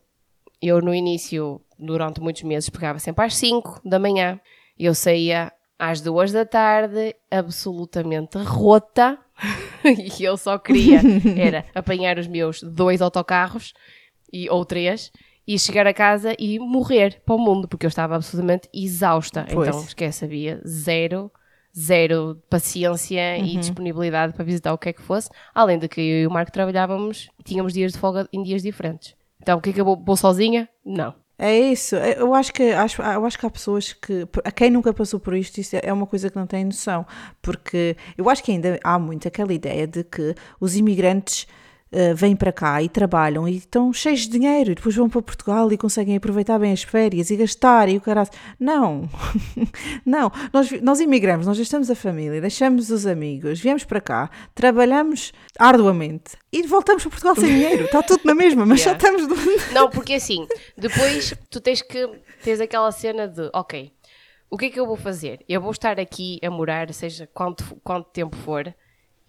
[0.63, 4.41] Eu no início, durante muitos meses, pegava sempre às 5 da manhã.
[4.79, 9.19] Eu saía às duas da tarde, absolutamente rota,
[9.85, 11.01] e eu só queria
[11.37, 13.75] era apanhar os meus dois autocarros
[14.33, 15.13] e, ou três
[15.47, 19.47] e chegar a casa e morrer para o mundo, porque eu estava absolutamente exausta.
[19.53, 19.69] Pois.
[19.69, 21.31] Então, esquece, havia zero,
[21.77, 23.45] zero paciência uhum.
[23.45, 26.31] e disponibilidade para visitar o que é que fosse, além de que eu e o
[26.31, 29.15] Marco trabalhávamos, tínhamos dias de folga em dias diferentes.
[29.43, 30.69] Então, o que é que eu vou, vou sozinha?
[30.85, 31.15] Não.
[31.37, 34.70] É isso, é, eu acho que, acho, eu acho que há pessoas que, a quem
[34.70, 37.05] nunca passou por isto, isso é uma coisa que não tem noção,
[37.42, 41.49] porque eu acho que ainda há muito aquela ideia de que os imigrantes
[41.95, 45.23] uh, vêm para cá e trabalham e estão cheios de dinheiro e depois vão para
[45.23, 48.29] Portugal e conseguem aproveitar bem as férias e gastar e o caralho.
[48.59, 49.09] Não,
[50.05, 50.31] não.
[50.53, 56.33] Nós, nós imigramos, nós deixamos a família, deixamos os amigos, viemos para cá, trabalhamos arduamente
[56.53, 57.85] e voltamos para Portugal sem dinheiro.
[57.85, 58.99] Está tudo na mesma, mas yeah.
[58.99, 59.29] já estamos.
[59.29, 59.73] Do...
[59.73, 62.09] Não, porque assim, depois tu tens que.
[62.43, 63.91] Tens aquela cena de, ok,
[64.51, 65.45] o que é que eu vou fazer?
[65.49, 68.73] Eu vou estar aqui a morar, seja quanto, quanto tempo for,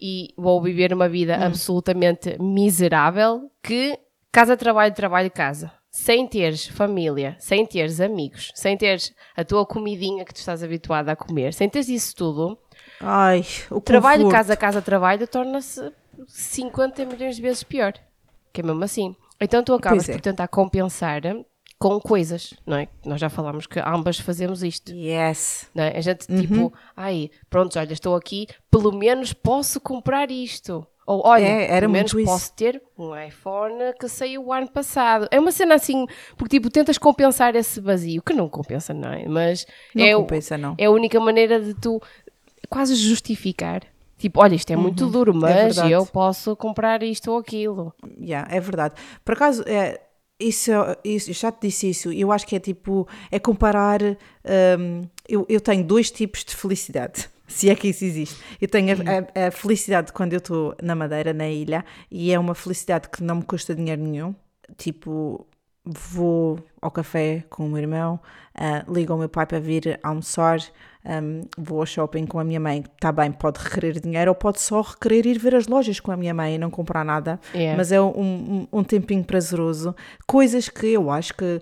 [0.00, 1.44] e vou viver uma vida hum.
[1.44, 3.98] absolutamente miserável que
[4.30, 5.72] casa, trabalho, trabalho, casa.
[5.90, 11.12] Sem teres família, sem teres amigos, sem teres a tua comidinha que tu estás habituada
[11.12, 12.58] a comer, sem teres isso tudo,
[13.00, 14.36] Ai, o trabalho, conforto.
[14.36, 15.92] casa, casa, trabalho torna-se
[16.26, 17.92] 50 milhões de vezes pior.
[18.52, 19.14] Que é mesmo assim.
[19.40, 20.12] Então tu acabas é.
[20.12, 21.22] por tentar compensar
[21.78, 22.88] com coisas, não é?
[23.04, 24.92] Nós já falámos que ambas fazemos isto.
[24.92, 25.70] Yes.
[25.74, 25.96] Não é?
[25.96, 26.40] A gente uhum.
[26.40, 30.86] tipo, ai, pronto, olha, estou aqui, pelo menos posso comprar isto.
[31.06, 32.24] Ou olha, é, era pelo menos isso.
[32.24, 35.28] posso ter um iPhone que saiu o ano passado.
[35.30, 36.04] É uma cena assim,
[36.36, 39.28] porque tipo, tentas compensar esse vazio, que não compensa, não é?
[39.28, 40.74] Mas não é, compensa, não.
[40.76, 42.02] é a única maneira de tu
[42.68, 43.82] quase justificar.
[44.18, 45.10] Tipo, olha, isto é muito uhum.
[45.10, 47.94] duro, é mas é eu posso comprar isto ou aquilo.
[48.18, 48.94] Yeah, é verdade.
[49.24, 50.00] Por acaso, é,
[50.38, 50.70] isso,
[51.04, 55.60] isso, já te disse isso, eu acho que é tipo, é comparar, um, eu, eu
[55.60, 58.36] tenho dois tipos de felicidade, se é que isso existe.
[58.60, 62.38] Eu tenho a, a, a felicidade quando eu estou na Madeira, na ilha, e é
[62.38, 64.34] uma felicidade que não me custa dinheiro nenhum,
[64.76, 65.46] tipo,
[65.86, 68.18] vou ao café com o meu irmão,
[68.58, 70.58] uh, ligo ao meu pai para vir almoçar,
[71.04, 74.60] um, vou ao shopping com a minha mãe, está bem, pode requerer dinheiro ou pode
[74.60, 77.76] só requerer ir ver as lojas com a minha mãe e não comprar nada, yeah.
[77.76, 79.94] mas é um, um, um tempinho prazeroso.
[80.26, 81.60] Coisas que eu acho que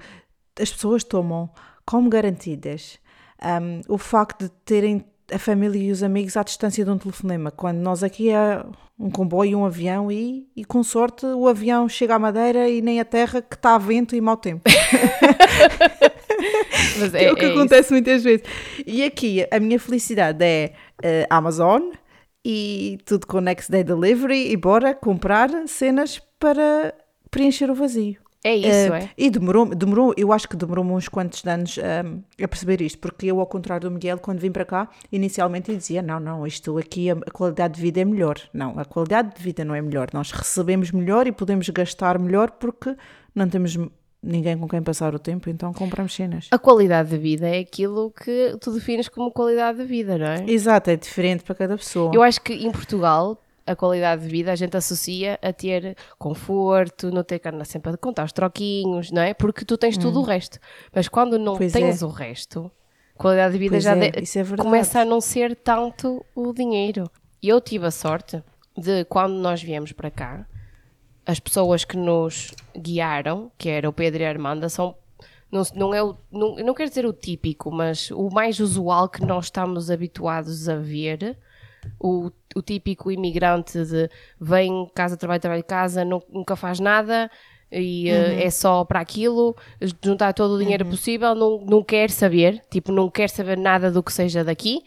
[0.59, 1.51] as pessoas tomam
[1.85, 2.99] como garantidas.
[3.43, 7.51] Um, o facto de terem a família e os amigos à distância de um telefonema,
[7.51, 8.65] quando nós aqui é
[8.99, 13.01] um comboio, um avião e, e com sorte o avião chega à Madeira e nem
[13.01, 14.63] a terra que está a vento e mau tempo.
[17.15, 17.93] É, é o que é acontece isso.
[17.93, 18.45] muitas vezes.
[18.87, 21.91] E aqui a minha felicidade é uh, Amazon
[22.45, 26.95] e tudo com Next Day Delivery e bora comprar cenas para
[27.31, 28.24] preencher o vazio.
[28.45, 29.11] É isso, uh, é?
[29.17, 33.25] E demorou, demorou, eu acho que demorou uns quantos anos um, a perceber isto, porque
[33.25, 37.11] eu, ao contrário do Miguel, quando vim para cá, inicialmente dizia: não, não, isto aqui,
[37.11, 38.39] a, a qualidade de vida é melhor.
[38.53, 40.09] Não, a qualidade de vida não é melhor.
[40.13, 42.95] Nós recebemos melhor e podemos gastar melhor porque
[43.35, 43.79] não temos
[44.23, 46.49] ninguém com quem passar o tempo, então compramos cenas.
[46.51, 50.45] A qualidade de vida é aquilo que tu defines como qualidade de vida, não é?
[50.47, 52.11] Exato, é diferente para cada pessoa.
[52.15, 57.11] Eu acho que em Portugal a qualidade de vida a gente associa a ter conforto,
[57.11, 59.33] não ter que andar sempre a contar os troquinhos, não é?
[59.33, 60.01] Porque tu tens hum.
[60.01, 60.59] tudo o resto.
[60.95, 62.07] Mas quando não pois tens é.
[62.07, 62.71] o resto,
[63.17, 64.39] qualidade de vida pois já é, de...
[64.39, 67.11] é começa a não ser tanto o dinheiro.
[67.43, 68.43] E eu tive a sorte
[68.77, 70.47] de quando nós viemos para cá,
[71.27, 74.95] as pessoas que nos guiaram, que era o Pedro e a Armanda, são
[75.51, 79.25] não, não é o, não, não quero dizer o típico, mas o mais usual que
[79.25, 81.39] nós estamos habituados a ver,
[82.01, 84.09] o, o típico imigrante de
[84.41, 87.31] vem casa, trabalho, trabalho, casa, nunca faz nada
[87.75, 89.57] e uh, é só para aquilo,
[90.03, 90.91] juntar todo o dinheiro uhum.
[90.91, 94.83] possível, não, não quer saber, tipo, não quer saber nada do que seja daqui,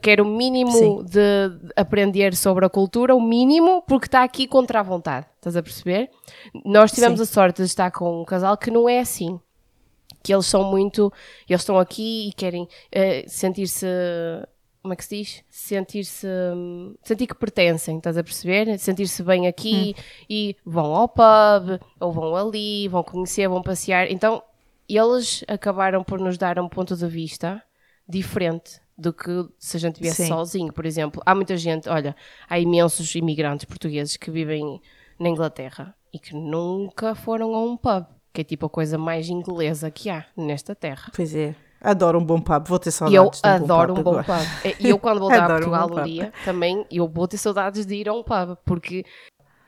[0.00, 1.04] quer o mínimo Sim.
[1.04, 5.62] de aprender sobre a cultura, o mínimo, porque está aqui contra a vontade, estás a
[5.62, 6.10] perceber?
[6.64, 7.24] Nós tivemos Sim.
[7.24, 9.40] a sorte de estar com um casal que não é assim.
[10.22, 11.10] Que eles são muito.
[11.48, 12.68] Eles estão aqui e querem uh,
[13.26, 13.86] sentir-se
[14.82, 15.44] como é que se diz?
[15.50, 16.26] Sentir-se.
[17.02, 18.78] sentir que pertencem, estás a perceber?
[18.78, 20.02] Sentir-se bem aqui hum.
[20.28, 24.10] e vão ao pub, ou vão ali, vão conhecer, vão passear.
[24.10, 24.42] Então,
[24.88, 27.62] eles acabaram por nos dar um ponto de vista
[28.08, 31.22] diferente do que se a gente estivesse sozinho, por exemplo.
[31.24, 32.16] Há muita gente, olha,
[32.48, 34.80] há imensos imigrantes portugueses que vivem
[35.18, 39.28] na Inglaterra e que nunca foram a um pub, que é tipo a coisa mais
[39.28, 41.10] inglesa que há nesta terra.
[41.14, 41.54] Pois é.
[41.80, 43.40] Adoro um bom pub, vou ter saudades.
[43.42, 44.46] Eu adoro um bom pub.
[44.78, 47.94] E eu, quando voltar a Portugal um, um dia, também eu vou ter saudades de
[47.94, 49.04] ir a um pub, porque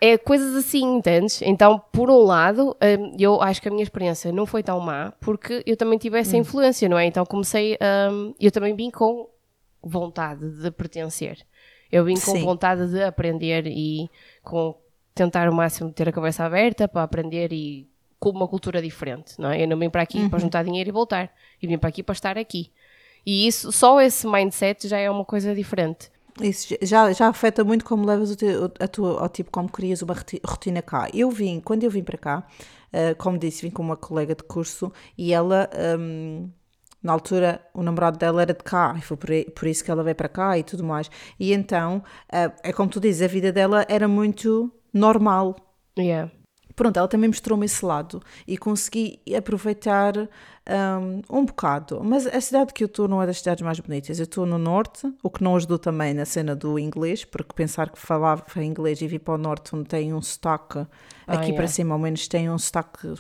[0.01, 1.41] é coisas assim, entendes?
[1.43, 5.13] Então, por um lado, hum, eu acho que a minha experiência não foi tão má,
[5.21, 6.41] porque eu também tive essa hum.
[6.41, 7.07] influência, não é?
[7.07, 7.79] Então, comecei,
[8.11, 9.29] um, eu também vim com
[9.83, 11.39] vontade de pertencer.
[11.91, 12.45] Eu vim com Sim.
[12.45, 14.11] vontade de aprender e
[14.43, 14.77] com
[15.15, 17.89] tentar o máximo ter a cabeça aberta para aprender e
[18.23, 19.63] com uma cultura diferente, não é?
[19.63, 20.31] Eu não vim para aqui uhum.
[20.31, 21.33] para juntar dinheiro e voltar.
[21.61, 22.71] Eu vim para aqui para estar aqui.
[23.27, 26.11] E isso, só esse mindset já é uma coisa diferente.
[26.41, 28.37] Isso já, já afeta muito como levas o
[28.81, 31.09] a tua, ao tipo, como crias uma rotina cá.
[31.13, 32.47] Eu vim, quando eu vim para cá,
[32.93, 35.69] Uh, como disse, vim com uma colega de curso e ela.
[35.99, 36.51] Um,
[37.03, 40.05] na altura, o namorado dela era de cá, e foi por, por isso que ela
[40.05, 41.11] veio para cá e tudo mais.
[41.41, 41.97] E então,
[42.29, 45.57] uh, é como tu dizes, a vida dela era muito normal.
[45.99, 46.31] Yeah.
[46.83, 52.03] Pronto, ela também mostrou-me esse lado e consegui aproveitar um, um bocado.
[52.03, 54.19] Mas a cidade que eu estou não é das cidades mais bonitas.
[54.19, 57.89] Eu estou no norte, o que não ajudou também na cena do inglês, porque pensar
[57.89, 60.89] que falava inglês e vir para o norte onde tem um sotaque, aqui
[61.29, 61.55] ah, yeah.
[61.55, 63.17] para cima ao menos tem um sotaque, uh,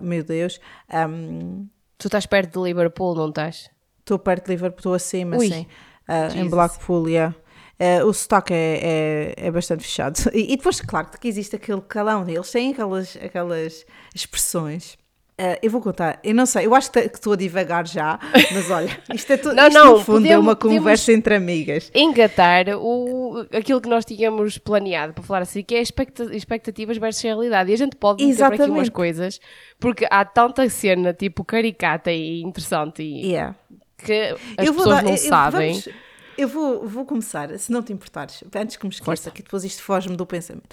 [0.00, 0.60] meu Deus.
[0.92, 1.66] Um,
[1.98, 3.68] Tu estás perto de Liverpool, não estás?
[3.98, 5.66] Estou perto de Liverpool, estou acima, Ui, sim.
[6.08, 7.34] Uh, em Blackpool, yeah.
[7.78, 10.14] Uh, o sotaque é, é, é, bastante fechado.
[10.32, 13.84] E, e, depois, claro, que existe aquele calão, eles têm aquelas, aquelas
[14.14, 14.96] expressões.
[15.40, 18.20] Uh, eu vou contar, eu não sei, eu acho que estou a divagar já,
[18.52, 21.34] mas olha, isto é tudo, não, isto não, no fundo podemos, é uma conversa entre
[21.34, 21.90] amigas.
[21.92, 27.68] Engatar o, aquilo que nós tínhamos planeado para falar assim, que é expectativas versus realidade.
[27.72, 29.40] E a gente pode dizer aqui umas coisas,
[29.80, 33.56] porque há tanta cena, tipo, caricata e interessante e yeah.
[33.98, 35.72] que as pessoas dar, não eu, sabem.
[35.72, 36.03] Vamos,
[36.36, 39.82] eu vou, vou começar, se não te importares, antes que me esqueça, que depois isto
[39.82, 40.68] foge-me do pensamento.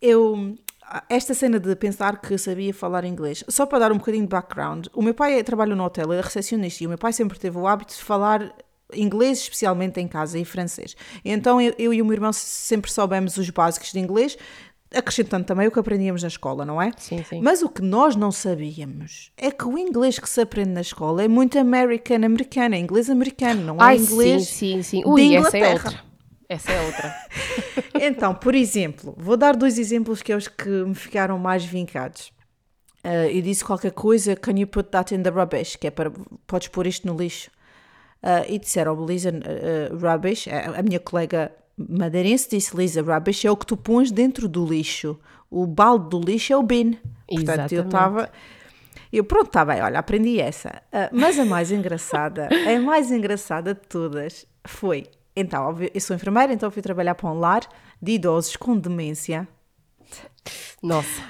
[0.00, 0.56] Eu
[1.08, 4.86] esta cena de pensar que sabia falar inglês, só para dar um bocadinho de background,
[4.94, 7.66] o meu pai trabalha no hotel, é recepcionista, e o meu pai sempre teve o
[7.66, 8.54] hábito de falar
[8.94, 10.96] inglês, especialmente em casa, e francês.
[11.24, 14.38] Então eu, eu e o meu irmão sempre soubemos os básicos de inglês,
[14.96, 16.90] acrescentando também o que aprendíamos na escola, não é?
[16.96, 17.40] Sim, sim.
[17.42, 21.22] Mas o que nós não sabíamos é que o inglês que se aprende na escola
[21.22, 25.02] é muito americano, americano, é inglês americano, não é Ai, inglês sim, sim, sim.
[25.04, 26.04] Ui, essa é outra.
[26.48, 27.14] Essa é outra.
[28.00, 32.32] então, por exemplo, vou dar dois exemplos que é os que me ficaram mais vincados.
[33.04, 35.76] Uh, eu disse qualquer coisa, can you put that in the rubbish?
[35.76, 36.10] Que é para,
[36.46, 37.50] podes pôr isto no lixo.
[38.22, 43.50] Uh, e disseram, Lisa, uh, rubbish, a, a minha colega madeirense disse, Lisa, rubbish é
[43.50, 45.18] o que tu pões dentro do lixo.
[45.50, 46.92] O balde do lixo é o bin.
[47.26, 47.74] Portanto, Exatamente.
[47.74, 48.30] eu estava...
[49.12, 50.82] Eu, pronto, está bem, olha, aprendi essa.
[50.92, 56.50] Uh, mas a mais engraçada, a mais engraçada de todas foi então, eu sou enfermeira,
[56.50, 57.60] então fui trabalhar para um lar
[58.00, 59.46] de idosos com demência.
[60.82, 61.20] Nossa.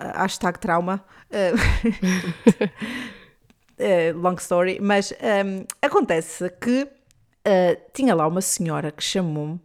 [0.00, 1.04] Uh, hashtag trauma.
[1.30, 1.54] Uh,
[3.78, 4.80] uh, long story.
[4.80, 6.88] Mas um, acontece que
[7.94, 9.60] tinha lá uma senhora que chamou-me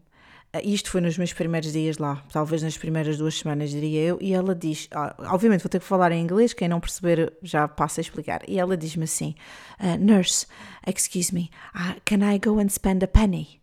[0.64, 4.34] isto foi nos meus primeiros dias lá, talvez nas primeiras duas semanas, diria eu, e
[4.34, 8.02] ela diz: ah, obviamente vou ter que falar em inglês, quem não perceber já passa
[8.02, 8.42] a explicar.
[8.48, 9.34] E ela diz-me assim:
[9.80, 10.46] uh, Nurse,
[10.86, 13.62] excuse me, uh, can I go and spend a penny?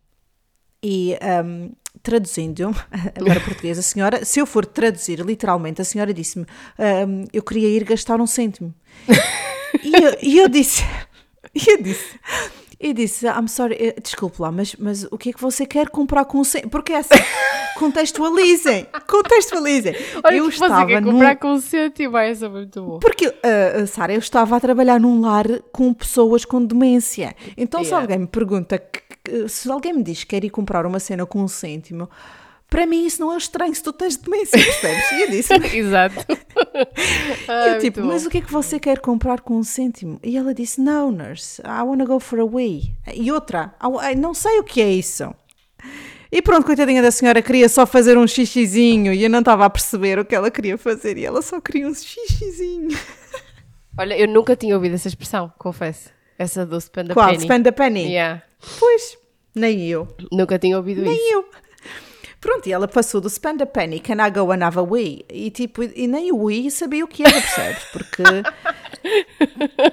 [0.81, 1.71] E um,
[2.01, 2.73] traduzindo
[3.13, 6.45] para português, a senhora, se eu for traduzir literalmente, a senhora disse-me:
[7.07, 8.73] um, Eu queria ir gastar um cêntimo.
[9.83, 10.83] e, eu, e eu disse:
[11.53, 12.19] e eu disse.
[12.81, 15.89] E disse, I'm sorry, eh, desculpe lá, mas, mas o que é que você quer
[15.89, 16.71] comprar com o cêntimo?
[16.71, 17.09] Porque é assim,
[17.77, 19.95] contextualizem, contextualizem.
[20.23, 21.11] Olha, eu que estava você quer num...
[21.11, 22.99] comprar com o cêntimo, essa é muito boa.
[22.99, 27.35] Porque, uh, Sara, eu estava a trabalhar num lar com pessoas com demência.
[27.57, 27.97] Então yeah.
[27.97, 31.25] se alguém me pergunta que se alguém me diz que quer ir comprar uma cena
[31.25, 32.09] com um cêntimo,
[32.69, 35.11] para mim isso não é estranho se tu tens demência, percebes?
[35.11, 35.53] E eu disse.
[35.75, 36.15] Exato.
[37.67, 40.19] eu tipo, mas o que é que você quer comprar com um cêntimo?
[40.23, 42.93] E ela disse, no, nurse, I wanna go for a wee.
[43.13, 43.73] E outra,
[44.17, 45.33] não sei o que é isso.
[46.31, 49.69] E pronto, coitadinha da senhora queria só fazer um xixizinho e eu não estava a
[49.69, 52.95] perceber o que ela queria fazer e ela só queria um xixizinho.
[53.97, 56.11] Olha, eu nunca tinha ouvido essa expressão, confesso.
[56.37, 57.29] Essa do spend a Qual?
[57.31, 57.41] penny.
[57.41, 58.03] Spend a penny?
[58.11, 58.43] Yeah.
[58.79, 59.17] Pois,
[59.55, 60.07] nem eu.
[60.31, 61.21] Nunca tinha ouvido nem isso.
[61.21, 61.45] Nem eu.
[62.39, 65.25] Pronto, e ela passou do spend a penny, can I go and have a wee?
[65.29, 67.83] E tipo, e nem o wee sabia o que era, percebes?
[67.91, 68.23] Porque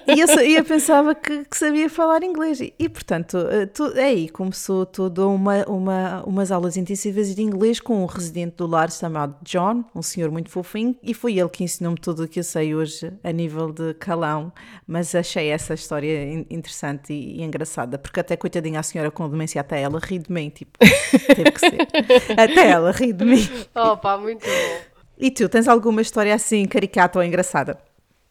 [0.06, 2.60] e eu, eu pensava que, que, sabia falar inglês.
[2.60, 7.42] E, e portanto, eh, tu, é aí começou toda uma, uma, umas aulas intensivas de
[7.42, 11.48] inglês com um residente do lar chamado John, um senhor muito fofinho, e foi ele
[11.48, 14.52] que ensinou-me tudo o que eu sei hoje a nível de calão.
[14.86, 19.60] Mas achei essa história interessante e, e engraçada, porque até coitadinha a senhora com demência,
[19.60, 20.78] até ela ri de mim, tipo,
[21.34, 21.88] teve que ser.
[22.32, 23.48] Até ela ri de mim.
[23.74, 24.96] Opa, muito bom.
[25.18, 27.78] E tu, tens alguma história assim caricata ou engraçada?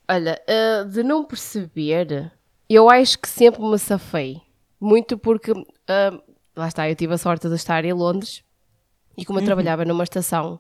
[0.07, 2.31] Olha, uh, de não perceber,
[2.69, 4.41] eu acho que sempre me safei.
[4.79, 5.65] Muito porque, uh,
[6.55, 8.43] lá está, eu tive a sorte de estar em Londres
[9.17, 9.45] e como eu uhum.
[9.45, 10.59] trabalhava numa estação,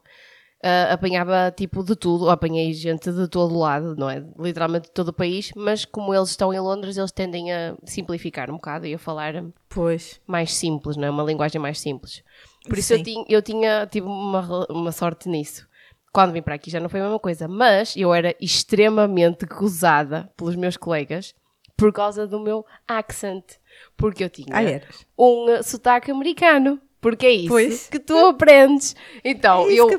[0.63, 4.23] uh, apanhava tipo de tudo, apanhei gente de todo lado, não é?
[4.39, 8.49] Literalmente de todo o país, mas como eles estão em Londres, eles tendem a simplificar
[8.49, 10.19] um bocado e a falar pois.
[10.25, 11.09] mais simples, não é?
[11.09, 12.23] Uma linguagem mais simples.
[12.67, 15.67] Por isso eu tinha, eu tinha tive uma, uma sorte nisso.
[16.15, 20.31] Quando vim para aqui já não foi a mesma coisa, mas eu era extremamente gozada
[20.37, 21.35] pelos meus colegas
[21.75, 23.43] por causa do meu accent.
[23.97, 24.81] Porque eu tinha ah,
[25.19, 26.79] um sotaque americano.
[27.01, 27.89] Porque é isso Pois.
[27.89, 28.95] que tu aprendes.
[29.25, 29.89] Então, É eu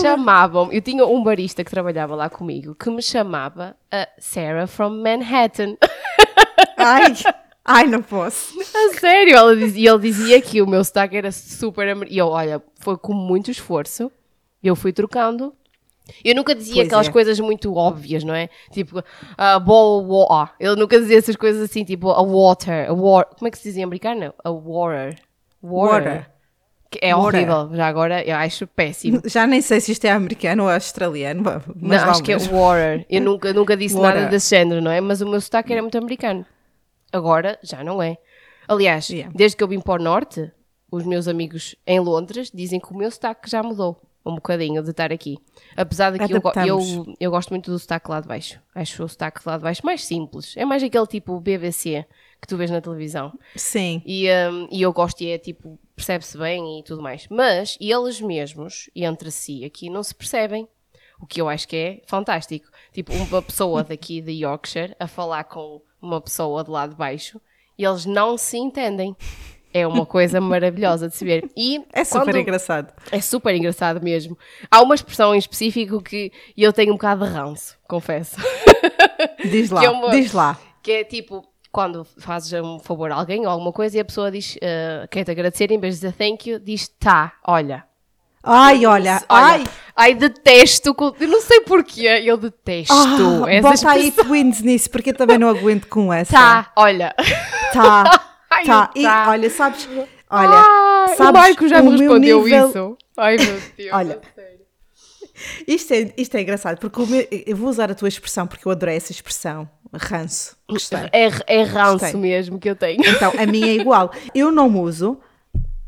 [0.00, 5.02] chamavam eu tinha um barista que trabalhava lá comigo que me chamava a Sarah from
[5.02, 5.76] Manhattan.
[6.78, 7.12] Ai,
[7.62, 8.58] ai, não posso.
[8.58, 12.06] A sério, ela dizia, e ele dizia que o meu sotaque era super.
[12.08, 14.10] E eu, olha, foi com muito esforço.
[14.68, 15.54] Eu fui trocando.
[16.24, 17.12] Eu nunca dizia Pois aquelas é.
[17.12, 18.48] coisas muito óbvias, não é?
[18.70, 19.02] Tipo,
[19.36, 20.54] a ball water.
[20.60, 23.26] Ele nunca dizia essas coisas assim, tipo, a water, a war.
[23.36, 24.32] Como é que se diz em americano?
[24.44, 25.18] A water.
[25.62, 26.30] Water.
[26.88, 27.50] Que é Water.
[27.50, 27.76] horrível.
[27.76, 29.20] Já agora eu acho péssimo.
[29.24, 32.56] Já nem sei se isto é americano ou australiano, mas Não, acho que é mesmo.
[32.56, 33.04] water.
[33.10, 34.30] Eu nunca, nunca disse nada Water.
[34.30, 35.00] desse género, não é?
[35.00, 36.46] Mas o meu sotaque era muito americano.
[37.12, 38.16] Agora já não é.
[38.68, 39.32] Aliás, Yeah.
[39.34, 40.52] desde que eu vim para o norte,
[40.90, 44.90] os meus amigos em Londres dizem que o meu sotaque já mudou um bocadinho de
[44.90, 45.38] estar aqui.
[45.76, 48.60] Apesar de que eu, eu, eu gosto muito do sotaque lá de baixo.
[48.74, 50.56] Acho o sotaque lá de baixo mais simples.
[50.56, 52.04] É mais aquele tipo BBC
[52.40, 53.32] que tu vês na televisão.
[53.54, 54.02] Sim.
[54.04, 57.28] E, um, e eu gosto e é tipo, percebe-se bem e tudo mais.
[57.30, 60.68] Mas eles mesmos, entre si, aqui não se percebem.
[61.20, 62.68] O que eu acho que é fantástico.
[62.92, 67.40] Tipo, uma pessoa daqui de Yorkshire a falar com uma pessoa de lá de baixo
[67.78, 69.16] e eles não se entendem.
[69.78, 71.50] É uma coisa maravilhosa de se ver.
[71.56, 72.92] E É super quando- engraçado.
[73.12, 74.36] é super engraçado mesmo.
[74.70, 78.36] Há uma expressão em específico que eu tenho um bocado de ranço, confesso.
[79.44, 80.58] Diz lá, é uma- diz lá.
[80.82, 84.30] Que é tipo, quando fazes um favor a alguém ou alguma coisa e a pessoa
[84.30, 87.84] diz, uh, quer-te agradecer, em vez de dizer thank you, diz tá, olha.
[88.48, 89.54] Ai, olha, ai.
[89.60, 94.24] Olha, ai, detesto, com- eu não sei porquê, eu detesto Ah, essa bota aí expressão.
[94.30, 96.32] twins nisso, porque eu também não aguento com essa.
[96.32, 97.12] Tá, olha.
[97.72, 98.04] Tá,
[98.56, 98.90] Ai, tá.
[98.94, 99.88] E olha, sabes,
[100.30, 102.96] olha, sabes o Marco já o me respondeu nível- isso.
[103.16, 103.90] Ai, meu Deus.
[103.92, 104.20] Olha.
[105.68, 108.72] Isto é, isto é engraçado, porque meu- eu vou usar a tua expressão, porque eu
[108.72, 109.68] adorei essa expressão.
[109.92, 110.56] Ranço.
[110.68, 110.98] Gostei.
[111.12, 112.20] É, é ranço Gostei.
[112.20, 113.02] mesmo que eu tenho.
[113.06, 114.10] Então, a minha é igual.
[114.34, 115.20] Eu não uso.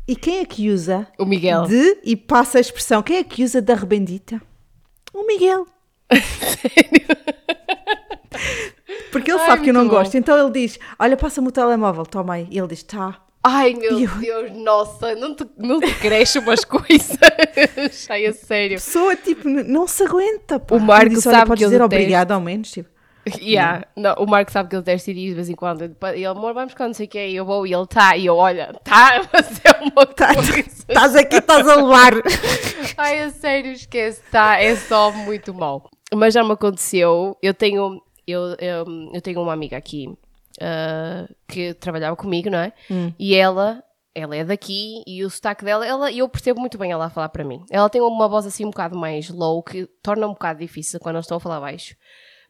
[0.07, 1.63] E quem é que usa O Miguel.
[1.67, 3.01] de e passa a expressão?
[3.03, 4.41] Quem é que usa da rebendita?
[5.13, 5.67] O Miguel.
[9.11, 9.89] Porque ele Ai, sabe que eu não bom.
[9.95, 10.15] gosto.
[10.15, 12.47] Então ele diz: Olha, passa-me o telemóvel, toma aí.
[12.51, 13.17] E ele diz: Tá.
[13.43, 17.17] Ai meu eu- Deus, nossa, não te, não te cresce umas coisas.
[18.09, 18.75] Ai, a sério.
[18.77, 20.59] Pessoa, tipo, não se aguenta.
[20.59, 20.75] Pá.
[20.75, 22.69] O Marco disse, sabe que eu dizer obrigado ao menos.
[22.71, 22.89] Tipo,
[23.39, 23.85] Yeah.
[23.95, 25.83] Não, o Marco sabe que ele deve ir de vez em quando.
[25.83, 27.27] E ele, amor, vamos buscar não sei o que.
[27.27, 28.17] E eu vou e ele tá.
[28.17, 30.51] E eu, olha, tá, mas é uma tá- coisa.
[30.61, 32.13] Estás aqui, estás a levar.
[32.97, 35.89] Ai, a sério, esquece, tá, é só muito mal.
[36.13, 40.07] Mas já me aconteceu, eu tenho, eu, eu, eu tenho uma amiga aqui
[40.61, 42.73] ah, que trabalhava comigo, não é?
[43.17, 47.05] E ela, ela é daqui e o sotaque dela, ela, eu percebo muito bem ela
[47.05, 47.63] a falar para mim.
[47.69, 51.15] Ela tem uma voz assim um bocado mais low, que torna um bocado difícil quando
[51.15, 51.95] eu estou a falar baixo.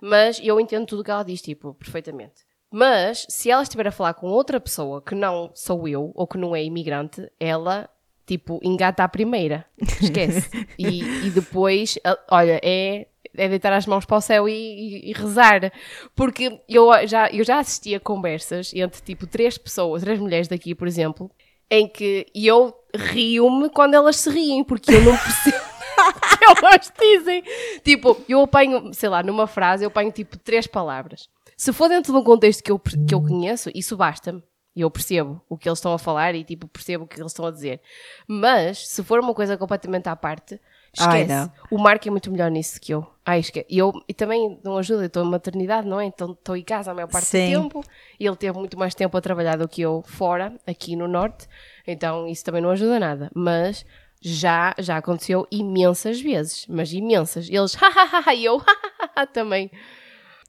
[0.01, 2.47] Mas eu entendo tudo o que ela diz, tipo, perfeitamente.
[2.71, 6.37] Mas se ela estiver a falar com outra pessoa que não sou eu ou que
[6.37, 7.89] não é imigrante, ela
[8.25, 9.65] tipo engata à primeira.
[9.81, 10.49] Esquece.
[10.77, 15.09] e, e depois, a- olha, é, é deitar as mãos para o céu e, e-
[15.09, 15.71] e rezar.
[16.15, 20.73] Porque eu já, eu já assisti a conversas entre tipo três pessoas, três mulheres daqui,
[20.75, 21.29] por exemplo,
[21.69, 25.69] em que eu rio-me quando elas se riem, porque eu não percebo
[26.63, 27.43] elas dizem.
[27.83, 31.27] Tipo, eu apanho, sei lá, numa frase, eu apanho tipo três palavras.
[31.57, 34.41] Se for dentro de um contexto que eu, que eu conheço, isso basta-me.
[34.75, 37.31] E eu percebo o que eles estão a falar e tipo, percebo o que eles
[37.31, 37.81] estão a dizer.
[38.27, 40.59] Mas, se for uma coisa completamente à parte,
[40.93, 41.51] esquece.
[41.71, 43.05] o Marco é muito melhor nisso que eu.
[43.25, 43.65] Ai, esquece.
[43.69, 46.05] E, eu, e também não ajuda, eu estou em maternidade, não é?
[46.05, 47.53] Então estou em casa a maior parte Sim.
[47.53, 47.83] do tempo.
[48.19, 51.47] E ele teve muito mais tempo a trabalhar do que eu fora, aqui no Norte.
[51.85, 53.31] Então isso também não ajuda nada.
[53.35, 53.85] Mas
[54.21, 56.65] já, já aconteceu imensas vezes.
[56.67, 57.47] Mas imensas.
[57.49, 59.71] Eles, hahaha, e eu, hahaha, também.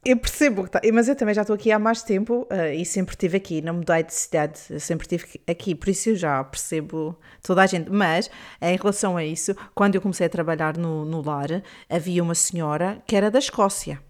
[0.04, 2.86] Eu percebo, que tá- mas eu também já estou aqui há mais tempo eh, e
[2.86, 7.18] sempre estive aqui, não mudei de cidade, sempre estive aqui, por isso eu já percebo
[7.42, 7.90] toda a gente.
[7.90, 8.30] Mas
[8.62, 13.02] em relação a isso, quando eu comecei a trabalhar no, no lar, havia uma senhora
[13.06, 14.00] que era da Escócia.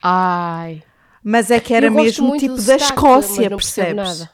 [0.00, 0.82] Ai.
[1.24, 4.28] Mas é que era mesmo tipo da Escócia, percebes?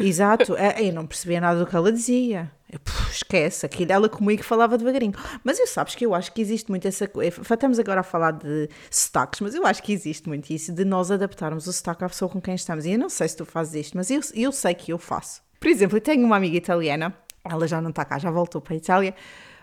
[0.00, 2.50] Exato, é, eu não percebia nada do que ela dizia.
[2.72, 2.80] Eu,
[3.24, 5.14] esquece, aquilo ela comigo falava devagarinho.
[5.42, 7.40] Mas eu sabes que eu acho que existe muito essa coisa.
[7.40, 11.10] Estamos agora a falar de sotaques, mas eu acho que existe muito isso de nós
[11.10, 12.84] adaptarmos o sotaque à pessoa com quem estamos.
[12.84, 15.42] E eu não sei se tu fazes isto, mas eu, eu sei que eu faço.
[15.58, 18.74] Por exemplo, eu tenho uma amiga italiana, ela já não está cá, já voltou para
[18.74, 19.14] a Itália,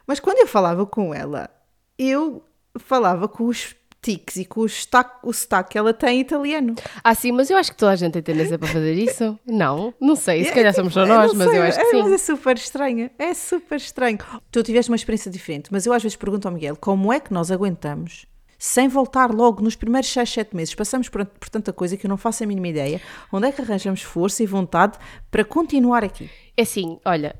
[0.07, 1.49] mas quando eu falava com ela,
[1.97, 2.43] eu
[2.79, 6.73] falava com os tiques e com o sotaque, o sotaque que ela tem italiano.
[7.03, 9.37] Ah, sim, mas eu acho que toda a gente tem tendência para fazer isso.
[9.45, 11.79] Não, não sei, se É, calhar tipo, somos só eu nós, mas sei, eu acho
[11.79, 12.01] que é, sim.
[12.03, 14.17] Mas é super estranho, é super estranho.
[14.51, 17.31] Tu tiveste uma experiência diferente, mas eu às vezes pergunto ao Miguel como é que
[17.31, 18.25] nós aguentamos
[18.57, 20.75] sem voltar logo nos primeiros 6, 7 meses.
[20.75, 23.01] Passamos por, por tanta coisa que eu não faço a mínima ideia.
[23.31, 24.99] Onde é que arranjamos força e vontade
[25.31, 26.29] para continuar aqui?
[26.55, 27.35] É assim, olha,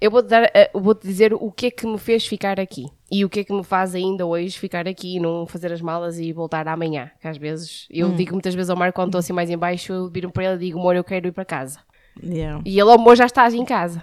[0.00, 3.24] eu vou-te eh, eu vou-te dizer o que é que me fez ficar aqui e
[3.24, 6.18] o que é que me faz ainda hoje ficar aqui e não fazer as malas
[6.18, 7.10] e voltar amanhã.
[7.20, 9.92] Que às vezes, eu digo muitas vezes ao Marco quando estou assim mais em baixo,
[9.92, 11.80] eu viro para ele e digo, amor, eu quero ir para casa.
[12.22, 12.60] Yeah.
[12.64, 14.02] E ele, amor, já estás em casa.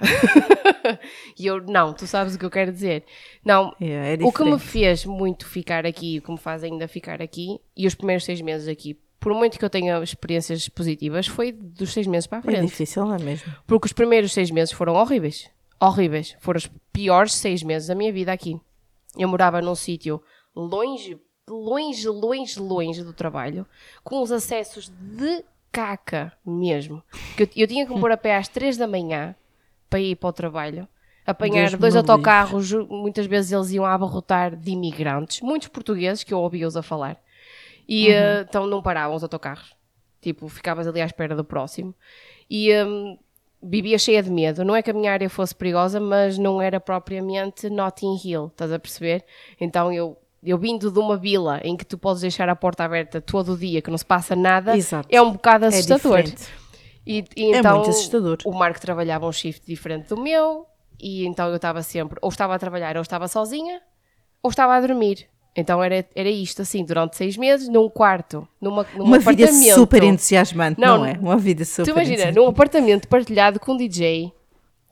[1.37, 3.03] e eu, não, tu sabes o que eu quero dizer.
[3.45, 6.87] Não, Yeah, é o que me fez muito ficar aqui, o que me faz ainda
[6.87, 11.27] ficar aqui, e os primeiros seis meses aqui, por muito que eu tenha experiências positivas,
[11.27, 12.65] foi dos seis meses para a É frente.
[12.67, 13.53] difícil, não é mesmo?
[13.65, 15.49] Porque os primeiros seis meses foram horríveis.
[15.79, 16.35] Horríveis.
[16.39, 18.59] Foram os piores seis meses da minha vida aqui.
[19.17, 20.21] Eu morava num sítio
[20.55, 23.65] longe, longe, longe, longe do trabalho,
[24.03, 27.03] com os acessos de caca mesmo.
[27.35, 29.35] Que eu, eu tinha que me pôr a pé às três da manhã
[29.89, 30.87] para ir para o trabalho.
[31.25, 36.39] Apanhar Deus dois autocarros, muitas vezes eles iam abarrotar de imigrantes, muitos portugueses que eu
[36.39, 37.21] ouvia-os a falar.
[37.87, 39.75] E eh, então não paravam os autocarros.
[40.21, 41.93] Tipo, ficavas ali à espera do próximo.
[42.49, 43.17] E hum,
[43.61, 44.63] vivia cheia de medo.
[44.63, 48.71] Não é que a minha área fosse perigosa, mas não era propriamente Notting Hill, estás
[48.71, 49.23] a perceber?
[49.59, 53.19] Então eu, eu vindo de uma vila em que tu podes deixar a porta aberta
[53.21, 55.07] todo o dia, que não se passa nada, Exato.
[55.11, 56.21] é um bocado É assustador.
[56.23, 56.47] diferente.
[57.05, 58.37] E, e É então, muito assustador.
[58.45, 60.65] O Marco trabalhava um shift diferente do meu,
[60.99, 63.81] e então eu estava sempre, ou estava a trabalhar, ou estava sozinha,
[64.43, 65.27] ou estava a dormir.
[65.59, 69.73] Então era, era isto, assim, durante seis meses, num quarto, numa, num Uma vida apartamento.
[69.73, 71.13] super entusiasmante, não, Não, é?
[71.13, 74.31] Uma vida super Tu imagina, num apartamento partilhado com um DJ,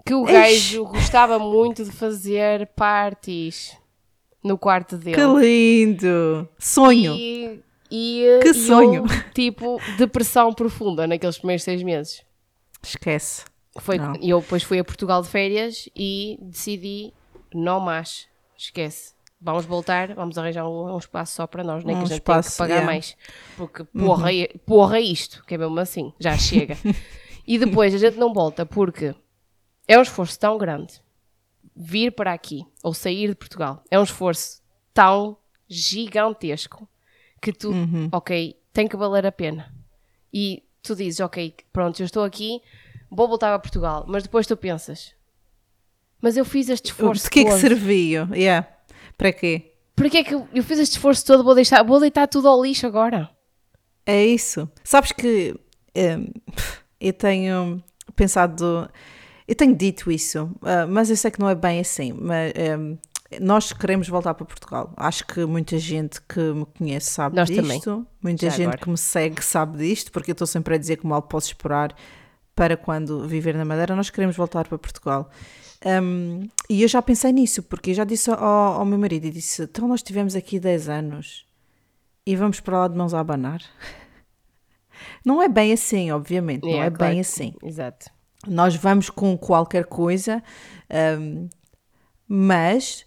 [0.03, 0.71] que o Eish.
[0.71, 3.77] gajo gostava muito de fazer parties
[4.43, 5.15] no quarto dele.
[5.15, 6.49] Que lindo!
[6.57, 7.13] Sonho!
[7.15, 7.61] E,
[7.91, 9.05] e, Que e sonho.
[9.05, 12.23] eu, tipo, depressão profunda naqueles primeiros seis meses.
[12.83, 13.43] Esquece.
[13.79, 14.15] Foi, Não.
[14.21, 17.13] e eu depois fui a Portugal de férias e decidi,
[17.53, 19.13] não mais, esquece.
[19.45, 22.17] Vamos voltar, vamos arranjar um, um espaço só para nós, nem Um que a gente
[22.17, 23.15] espaço, que pagar mais.
[23.55, 26.75] Porque porra, é- porra é isto, que é mesmo assim, já chega.
[27.45, 29.13] e depois a gente não volta porque
[29.87, 30.99] é um esforço tão grande
[31.75, 33.83] vir para aqui ou sair de Portugal.
[33.91, 35.37] É um esforço tão
[35.69, 36.89] gigantesco
[37.39, 38.09] que tu, Uhum.
[38.11, 39.71] ok, tem que valer a pena.
[40.33, 42.61] E tu dizes, ok, pronto, eu estou aqui,
[43.11, 45.13] vou voltar a Portugal, mas depois tu pensas,
[46.19, 48.27] mas eu fiz este esforço De que é que serviu?
[48.33, 48.67] Yeah.
[49.17, 49.73] Para quê?
[49.95, 52.61] Para que é que eu, fiz este esforço todo, vou deixar, vou deitar tudo ao
[52.61, 53.29] lixo agora?
[54.05, 54.69] É isso.
[54.83, 55.55] Sabes que
[55.95, 56.27] hum,
[56.99, 57.83] eu tenho
[58.15, 58.89] pensado,
[59.47, 62.11] eu tenho dito isso, ah, mas eu sei que não é bem assim.
[62.11, 62.97] Mas hum,
[63.41, 64.93] nós queremos voltar para Portugal.
[64.97, 67.61] Acho que muita gente que me conhece sabe Nós disto.
[67.61, 68.07] também.
[68.21, 68.77] Muita Já gente agora.
[68.77, 71.95] que me segue sabe disto, porque eu estou sempre a dizer que mal posso esperar
[72.55, 73.95] para quando viver na Madeira.
[73.95, 75.29] Nós queremos voltar para Portugal.
[75.85, 79.31] Hum, e eu já pensei nisso, porque eu já disse ao, ao meu marido, e
[79.31, 81.45] disse, então nós estivemos aqui 10 anos
[82.25, 83.61] e vamos para lá de mãos a abanar.
[85.23, 87.51] Não é bem assim, obviamente, não Yeah, é claro bem assim.
[87.51, 88.09] sim, Exato.
[88.47, 90.41] Nós vamos com qualquer coisa,
[91.19, 91.49] hum,
[92.27, 93.05] mas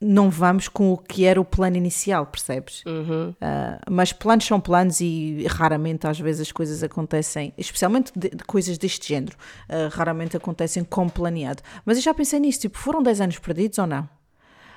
[0.00, 2.84] não vamos com o que era o plano inicial, percebes?
[2.86, 3.34] Uhum.
[3.40, 8.44] Ah, mas planos são planos e raramente às vezes as coisas acontecem, especialmente de, de
[8.44, 9.36] coisas deste género,
[9.68, 11.62] ah, raramente acontecem como planeado.
[11.84, 14.08] Mas eu já pensei nisso, tipo, foram 10 anos perdidos ou não?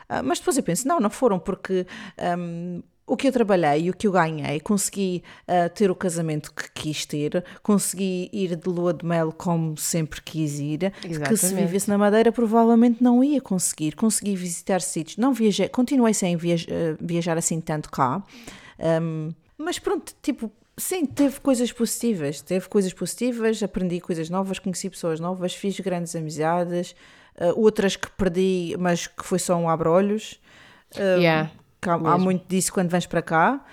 [0.09, 1.85] Ah, mas depois eu penso, não, não foram, porque
[2.37, 6.53] hum, o que eu trabalhei e o que eu ganhei, consegui ah, ter o casamento
[6.53, 11.09] que quis ter, consegui ir de lua de mel como sempre quis ir, que se
[11.09, 11.55] Exatamente.
[11.55, 13.95] vivesse na Madeira provavelmente não ia conseguir.
[13.95, 18.23] Consegui visitar sítios, não viajei, continuei sem viaj- ah, viajar assim tanto cá,
[18.79, 24.89] Hum, mas pronto, tipo, sim, teve coisas positivas, teve coisas positivas, aprendi coisas novas, conheci
[24.89, 26.95] pessoas novas, fiz grandes amizades,
[27.39, 30.39] ah, outras que perdi, mas que foi só um abre-olhos.
[30.95, 31.51] Ah, Yeah.
[31.81, 33.63] Que há, há muito disso quando vens para cá.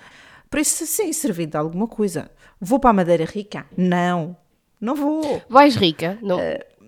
[0.49, 2.31] Por isso, sim, servir de alguma coisa.
[2.59, 3.65] Vou para a Madeira Rica?
[3.77, 4.35] Não,
[4.81, 5.41] não vou.
[5.47, 6.39] Vais rica, não,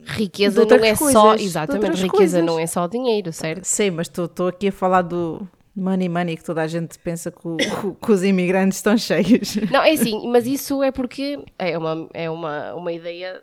[0.06, 2.44] riqueza Eh, de não é só, coisas, de exatamente, riqueza coisas.
[2.46, 3.64] não é só dinheiro, certo?
[3.66, 7.48] Sei, mas estou aqui a falar do money money que toda a gente pensa que,
[7.48, 7.58] o-
[8.04, 9.56] que os imigrantes estão cheios.
[9.72, 13.42] Não, é assim, mas isso é porque é uma, é uma, uma ideia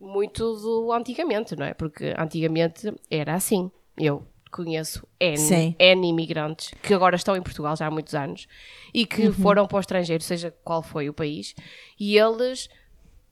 [0.00, 1.74] muito do antigamente, não é?
[1.74, 3.70] Porque antigamente era assim.
[3.96, 5.74] Eu conheço N, Sim.
[5.78, 8.46] N imigrantes que agora estão em Portugal já há muitos anos
[8.92, 9.32] e que Uhum.
[9.32, 11.54] foram para o estrangeiro, seja qual foi o país,
[11.98, 12.68] e eles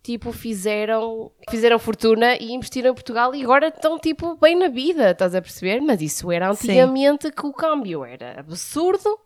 [0.02, 5.10] tipo fizeram fizeram fortuna e investiram em Portugal e agora estão tipo bem na vida,
[5.10, 5.80] estás a perceber?
[5.80, 6.68] Mas isso era Sim.
[6.70, 9.18] antigamente que o câmbio era absurdo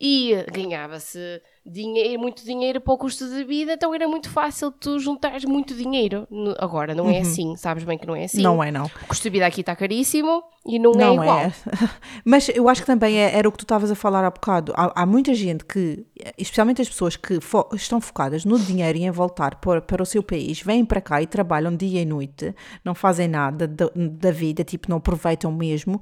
[0.00, 4.98] e ganhava-se dinheiro, muito dinheiro para o custo de vida, então era muito fácil tu
[4.98, 6.26] juntares muito dinheiro.
[6.58, 8.42] Agora, não é assim, sabes bem que não é assim.
[8.42, 8.84] Não é, não.
[8.86, 11.38] O custo de vida aqui está caríssimo e não, é Não igual.
[11.40, 11.52] é.
[12.24, 14.72] Mas eu acho que também é- era o que tu estavas a falar há bocado.
[14.76, 16.06] Há, há muita gente que,
[16.36, 20.06] especialmente as pessoas que fo- estão focadas no dinheiro e em voltar para, para o
[20.06, 22.54] seu país, vêm para cá e trabalham dia e noite,
[22.84, 26.00] não fazem nada da, da vida, tipo, não aproveitam mesmo,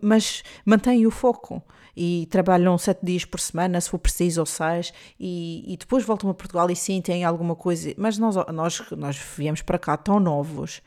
[0.00, 1.62] mas mantêm o foco.
[1.96, 6.28] E trabalham sete dias por semana, se for preciso, ou seis, e, e depois voltam
[6.30, 7.92] a Portugal e sim, têm alguma coisa.
[7.96, 10.82] Mas nós, nós, nós viemos para cá tão novos.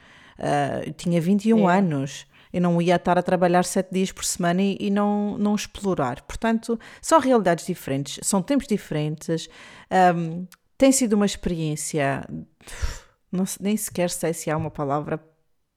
[0.86, 1.78] Eu tinha 21 É.
[1.78, 2.26] anos.
[2.52, 6.22] Eu não ia estar a trabalhar sete dias por semana e, e não, não explorar.
[6.22, 9.50] Portanto, são realidades diferentes, são tempos diferentes.
[9.90, 10.46] Ahm,
[10.78, 12.24] tem sido uma experiência,
[13.32, 15.20] não nem sequer sei se há uma palavra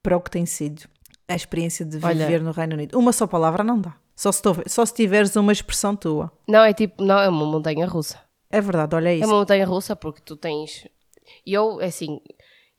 [0.03, 0.83] para o que tem sido
[1.27, 2.99] a experiência de Olha- viver no Reino Unido.
[2.99, 3.95] Uma só palavra não dá.
[4.15, 6.31] Só se, só se tiveres uma expressão tua.
[6.47, 8.19] Não, é tipo, não, é uma montanha russa.
[8.51, 9.27] É verdade, olha É isso.
[9.27, 10.87] uma montanha russa porque tu tens.
[11.45, 12.21] Eu, é assim,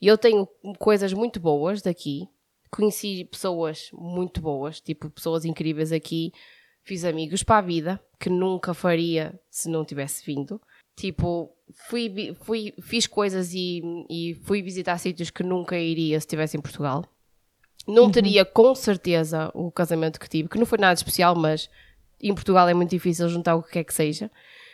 [0.02, 0.48] eu tenho
[0.80, 2.28] coisas muito boas daqui.
[2.70, 6.32] Conheci pessoas muito boas, tipo pessoas incríveis aqui.
[6.84, 10.62] Fiz amigos para a vida que nunca faria se não tivesse vindo.
[10.96, 11.52] Tipo,
[11.90, 16.62] fui, fui, fiz coisas e, e fui visitar sítios que nunca iria se estivesse em
[16.62, 17.06] Portugal.
[17.88, 21.70] Não teria com certeza o casamento que tive, que não foi nada especial, mas
[22.22, 24.30] em Portugal é muito difícil juntar o que quer que seja.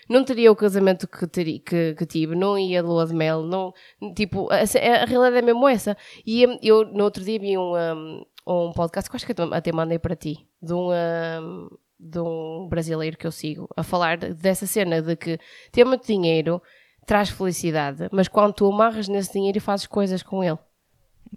[0.10, 3.41] Não teria o casamento que, teri- que, que tive, não ia de lua de mel,
[3.43, 3.74] não,
[4.16, 5.95] tipo, a, a realidade é mesmo essa.
[6.26, 9.72] E hum, eu no outro dia vi um, um, um podcast que acho que até
[9.72, 14.34] mandei para ti, de um, um, de um brasileiro que eu sigo, a falar de-
[14.34, 15.39] dessa cena de que
[15.72, 16.62] ter muito dinheiro
[17.06, 20.58] traz felicidade, mas quando tu amarras nesse dinheiro e fazes coisas com ele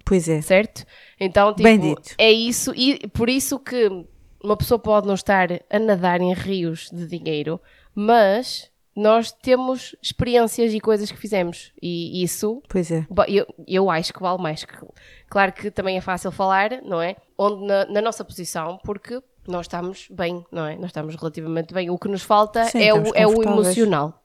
[0.05, 0.41] Pois é.
[0.41, 0.85] certo?
[1.19, 1.67] Então, tipo,
[2.19, 3.89] é isso, e por isso que
[4.45, 7.61] uma pessoa pode não estar a nadar em rios de dinheiro,
[7.97, 13.07] mas nós temos experiências e coisas que fizemos, e isso Pois é.
[13.29, 14.65] Eu, eu acho que vale mais.
[14.65, 14.75] que-
[15.29, 17.17] Claro que também é fácil falar, não é?
[17.37, 20.77] Onde na, na nossa posição, porque nós estamos bem, não é?
[20.77, 21.91] Nós estamos relativamente bem.
[21.91, 24.23] O que nos falta Sim, é, o, é o emocional,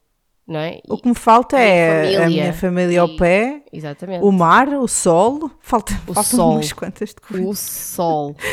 [0.47, 0.79] não é?
[0.87, 4.23] O que me falta é a família minha família ao e- pé, Exatamente.
[4.23, 5.49] o mar, o sol.
[5.59, 6.51] Falta, O faltam sol.
[6.53, 7.45] umas quantas de coisas.
[7.47, 8.35] O sol.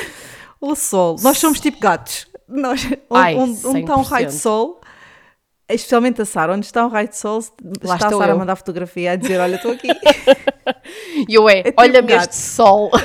[0.60, 1.14] O sol.
[1.22, 2.26] Nós somos tipo gatos.
[2.48, 4.36] Nós, Ai, onde está um raio de 100%.
[4.40, 4.80] sol,
[5.74, 7.42] especialmente a Sara, onde está um raio de sol,
[7.82, 9.88] Lá está a Sara a mandar fotografia a dizer: Olha, estou aqui.
[11.28, 12.90] E eu é, tipo olha-me este sol.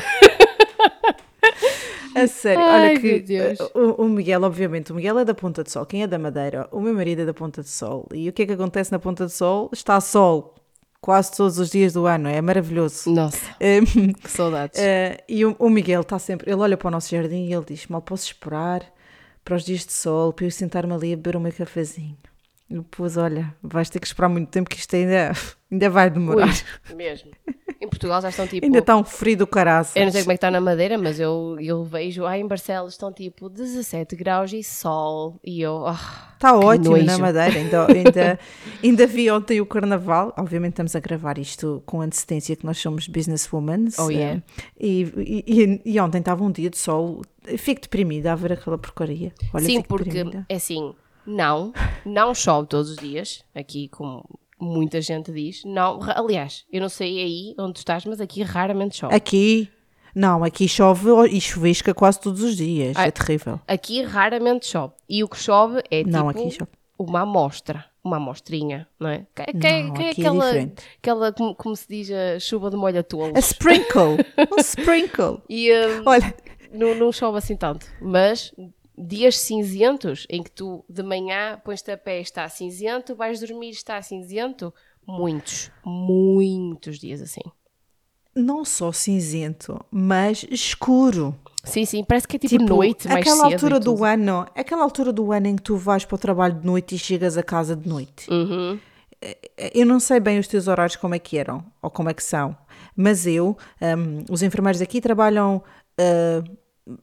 [2.15, 3.25] A sério, Ai, olha que
[3.73, 5.83] uh, o, o Miguel, obviamente, o Miguel é da Ponta de Sol.
[5.83, 6.67] Quem é da Madeira?
[6.71, 8.07] O meu marido é da Ponta de Sol.
[8.13, 9.69] E o que é que acontece na Ponta de Sol?
[9.73, 10.53] Está sol
[11.01, 12.29] quase todos os dias do ano.
[12.29, 13.11] É maravilhoso.
[13.11, 14.79] Nossa, Um, que saudades.
[14.79, 17.65] Eh, e o, o Miguel está sempre, ele olha para o nosso jardim e ele
[17.65, 18.83] diz: Mal posso esperar
[19.43, 22.17] para os dias de sol, para eu sentar-me ali a beber o meu cafezinho.
[22.69, 25.31] Depois, olha, vais ter que esperar muito tempo que isto ainda,
[25.71, 26.53] ainda vai demorar.
[26.89, 27.31] Ui, mesmo.
[27.79, 28.65] Em Portugal já estão tipo.
[28.65, 29.95] Ainda está um frio do caraças.
[29.95, 32.47] Eu não sei como é que está na Madeira, mas eu, eu vejo, ah, em
[32.47, 35.39] Barcelos estão tipo 17 graus e sol.
[35.43, 37.21] E eu, ah, Está ótimo na nojo.
[37.21, 37.57] Madeira.
[37.57, 38.39] Ainda, ainda,
[38.83, 40.33] ainda vi ontem o carnaval.
[40.37, 43.87] Obviamente estamos a gravar isto com antecedência, que nós somos businesswomen.
[43.97, 44.41] Oh, yeah.
[44.77, 47.21] e, e, e ontem estava um dia de sol.
[47.57, 49.31] Fico deprimida a ver aquela porcaria.
[49.53, 50.45] Olha, sim, porque deprimida.
[50.49, 50.93] é assim,
[51.25, 51.73] não,
[52.05, 54.23] não chove todos os dias, aqui como
[54.59, 55.63] muita gente diz.
[55.65, 59.13] Não, aliás, eu não sei aí onde tu estás, mas aqui raramente chove.
[59.15, 59.69] Aqui,
[60.15, 62.95] não, aqui chove e chuvisca quase todos os dias.
[62.97, 63.59] Ai, é terrível.
[63.67, 64.93] Aqui raramente chove.
[65.09, 66.71] E o que chove é Não, tipo aqui chove.
[66.97, 69.25] uma amostra, uma amostrinha, não é?
[69.35, 70.83] Que, que, é- Não, que é é aquela, diferente.
[71.01, 73.35] aquela como, como se diz, a chuva de molha tolos.
[73.35, 74.17] A sprinkle.
[74.55, 75.41] um sprinkle.
[75.49, 76.33] E hum, Olha,
[76.71, 78.53] não, não chove assim tanto, mas
[78.97, 83.69] dias cinzentos em que tu de manhã pões-te a pé e está cinzento, vais dormir
[83.69, 84.73] e está cinzento,
[85.05, 87.41] muitos, muitos dias assim.
[88.35, 91.35] não só cinzento, mas escuro.
[91.63, 95.31] Sim, sim, parece que é tipo, noite, mais aquela altura do ano, aquela altura do
[95.31, 97.87] ano em que tu vais para o trabalho de noite e chegas a casa de
[97.87, 98.29] noite.
[98.29, 98.79] Uhum.
[99.73, 102.23] Eu não sei bem os teus horários como é que eram ou como é que
[102.23, 102.57] são,
[102.93, 105.63] mas eu, hum, os enfermeiros aqui trabalham
[105.97, 106.43] ah,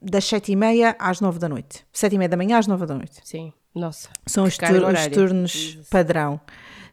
[0.01, 1.85] das sete e meia às nove da noite.
[1.91, 3.19] Sete e meia da manhã às nove da noite.
[3.23, 4.09] Sim, nossa.
[4.27, 5.87] São os, tur- os turnos Jesus.
[5.89, 6.39] padrão.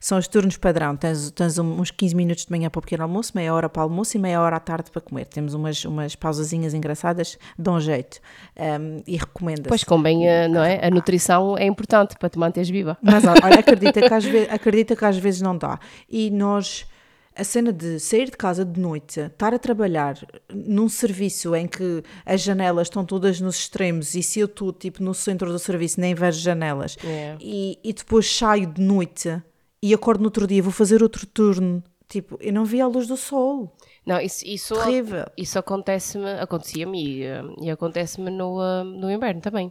[0.00, 0.94] São os turnos padrão.
[0.96, 3.82] Tens, tens uns 15 minutos de manhã para o pequeno almoço, meia hora para o
[3.82, 5.26] almoço e meia hora à tarde para comer.
[5.26, 8.20] Temos umas, umas pausazinhas engraçadas, dão jeito.
[8.56, 9.68] Um, e recomenda-se.
[9.68, 10.86] Pois convém, eh, não é?
[10.86, 12.96] A nutrição é importante para te manteres viva.
[13.02, 15.80] Mas olha, acredita que, às vezes, acredita que às vezes não dá.
[16.08, 16.86] E nós,
[17.38, 20.18] a cena de sair de casa de noite, estar a trabalhar
[20.52, 25.02] num serviço em que as janelas estão todas nos extremos e se eu estou tipo
[25.02, 27.36] no centro do serviço nem vejo janelas É.
[27.40, 29.40] e, e depois saio de noite
[29.80, 31.82] e acordo no outro dia, vou fazer outro turno.
[32.08, 33.70] Tipo, eu não vi a luz do sol.
[34.04, 35.26] Não, isso, isso, Terrível.
[35.36, 39.70] isso acontece-me, acontecia-me e, eh, e acontece-me no, eh, no inverno também.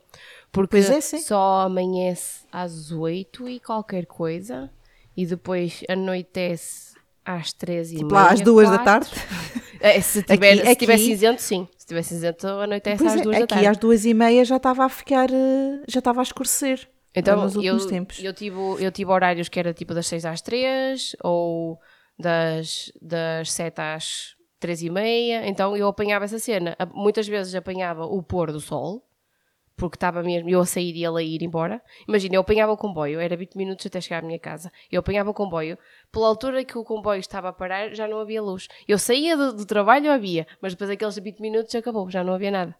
[0.52, 1.18] Porque Pois é, sim.
[1.20, 4.70] só amanhece às 8 e qualquer coisa
[5.18, 6.87] e depois anoitece
[7.28, 9.10] às 13 e Tipo meia, lá às duas da quatro.
[9.10, 9.28] tarde.
[9.80, 11.68] É, se tiver, Aqui- se tiver aqui- cinzento, sim.
[11.78, 13.68] Se tiver cinzento, anoitece Pois às é, duas da aqui tarde.
[13.68, 16.90] às duas e meia já estava a ficar, eh, já estava a escurecer.
[17.16, 18.24] Então, nos eu, últimos tempos.
[18.24, 21.78] eu, tive, eu tive horários que era tipo das 6 às 3 ou
[22.18, 25.48] das, das 7 às 3 e meia.
[25.48, 26.76] Então eu apanhava essa cena.
[26.94, 29.04] Muitas vezes apanhava o pôr do sol,
[29.76, 31.80] porque estava mesmo eu a sair e ele a ir embora.
[32.08, 34.72] Imagina, eu apanhava o comboio, era 20 minutos até chegar à minha casa.
[34.92, 35.78] Eu apanhava o comboio,
[36.12, 38.68] pela altura que o comboio estava a parar, já não havia luz.
[38.88, 42.52] Eu saía do, do trabalho, havia, mas depois aqueles 20 minutos acabou, já não havia
[42.52, 42.76] nada.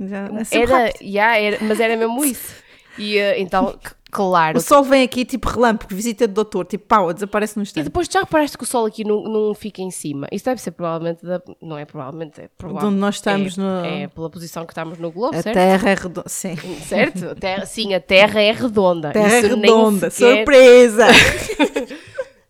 [0.00, 2.54] Já, é Era, yeah, era, mas era mesmo isso.
[2.98, 3.78] E eh, então,
[4.10, 7.64] claro, O sol vem aqui tipo relâmpago, visita de doutor, tipo pau, desaparece no E
[7.64, 7.84] instante.
[7.84, 10.26] depois já reparaste que o sol aqui não, não fica em cima?
[10.30, 11.40] Isso deve ser provavelmente da.
[11.60, 12.88] Não é provavelmente, é De provável.
[12.88, 13.84] onde nós estamos é, no.
[13.84, 15.54] é pela posição que estamos no globo, a certo?
[15.54, 16.24] terra é redonda.
[16.28, 16.56] Sim.
[16.86, 17.28] Certo?
[17.30, 19.10] A terra- sim, a terra é redonda.
[19.12, 21.06] Terra é Isso nem redonda, sequer- surpresa!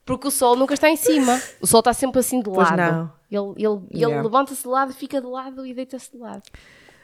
[0.05, 1.41] Porque o sol nunca está em cima.
[1.61, 2.77] O sol está sempre assim de lado.
[2.77, 3.13] não.
[3.31, 4.23] Ele, ele, ele Yeah.
[4.23, 6.43] levanta-se de lado, fica de lado e deita-se de lado.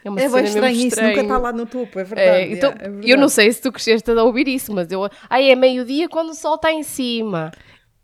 [0.05, 2.53] É uma É bem estranho isso, nunca está lá no topo, é É, verdade.
[2.53, 3.33] então, é, é eu não verdade.
[3.33, 5.09] sei se tu cresceste a ouvir isso, mas eu.
[5.31, 7.51] Ai, é meio-dia quando o sol está em cima.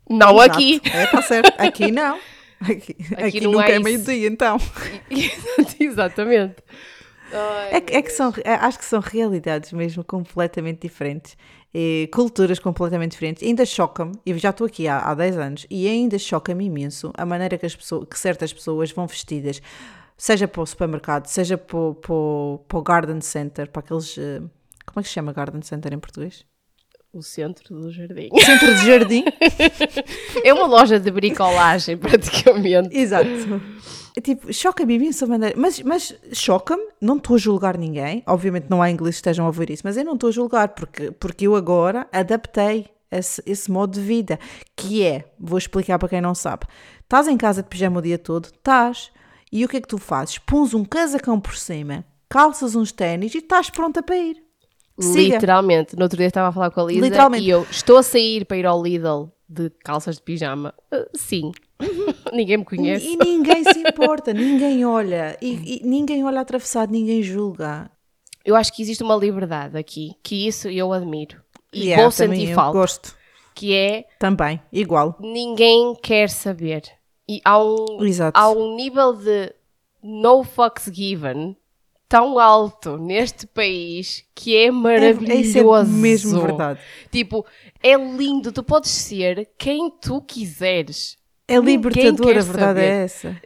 [0.09, 0.51] Não Exato.
[0.53, 0.81] aqui.
[0.93, 1.53] É, está certo.
[1.61, 2.19] Aqui não.
[2.65, 3.83] Aqui, aqui não nunca é isso.
[3.85, 4.57] meio-dia, então.
[5.79, 6.57] Exatamente.
[7.71, 11.37] É, que- é que são, é- acho que são realidades mesmo completamente diferentes.
[11.77, 13.43] E culturas completamente diferentes.
[13.43, 17.27] Ainda choca-me, eu já estou aqui há, há 10 anos, e ainda choca-me imenso a
[17.27, 19.61] maneira que, as pessoas, que certas pessoas vão vestidas,
[20.17, 24.17] seja para o supermercado, seja para, o- para, o- para o garden center, para aqueles.
[24.17, 24.41] eh,
[24.87, 26.45] Como é que se chama garden center em português?
[27.13, 28.29] O centro do jardim.
[28.45, 29.25] Centro de jardim.
[30.45, 32.97] É uma loja de bricolagem, praticamente.
[32.97, 33.29] Exato.
[34.17, 35.55] É Tipo, choca-me imenso a maneira.
[35.59, 38.23] Mas, mas choca-me, não estou a julgar ninguém.
[38.27, 40.69] Obviamente não há inglês que estejam a ouvir isso, mas eu não estou a julgar
[40.69, 44.39] porque, porque eu agora adaptei esse, esse modo de vida.
[44.77, 46.67] Que é, vou explicar para quem não sabe:
[47.03, 49.11] estás em casa de pijama o dia todo, estás,
[49.51, 50.39] e o que é que tu fazes?
[50.39, 54.43] Pões um casacão por cima, calças uns ténis e estás pronta para ir.
[54.99, 55.35] Siga.
[55.35, 55.97] Literalmente.
[55.97, 58.57] No outro dia estava a falar com a Lisa e eu estou a sair para
[58.57, 60.73] ir ao Lidl de calças de pijama.
[60.93, 61.53] Ah, sim.
[62.33, 63.07] Ninguém me conhece.
[63.07, 67.91] E ninguém se importa, ninguém olha, e, e ninguém olha atravessado, ninguém julga.
[68.45, 71.41] Eu acho que existe uma liberdade aqui, que isso eu admiro.
[71.73, 72.79] E Yeah, vou sentir falta.
[72.79, 73.17] Gosto.
[73.55, 75.17] Que é Também, igual.
[75.21, 76.83] ninguém quer saber.
[77.29, 78.39] E há um, Exato.
[78.39, 79.53] há um nível de
[80.03, 81.57] no fucks given
[82.09, 85.41] tão alto neste país que é É, maravilhoso.
[85.41, 86.81] isso é mesmo verdade.
[87.11, 87.47] Tipo,
[87.83, 91.17] é lindo, tu podes ser quem tu quiseres.
[91.47, 92.81] É libertador, a verdade saber.
[92.83, 93.37] é essa.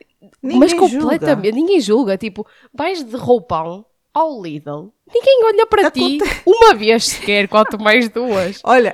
[0.43, 1.57] mas Ninguém completamente, julga.
[1.61, 2.17] ninguém julga.
[2.19, 3.85] Tipo, vais de roupão
[4.15, 8.61] ao Lidl, ninguém olha para ti uma vez sequer, quanto mais duas.
[8.65, 8.93] Olha,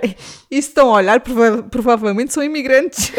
[0.51, 3.11] isso estão a olhar, prova- provavelmente são imigrantes.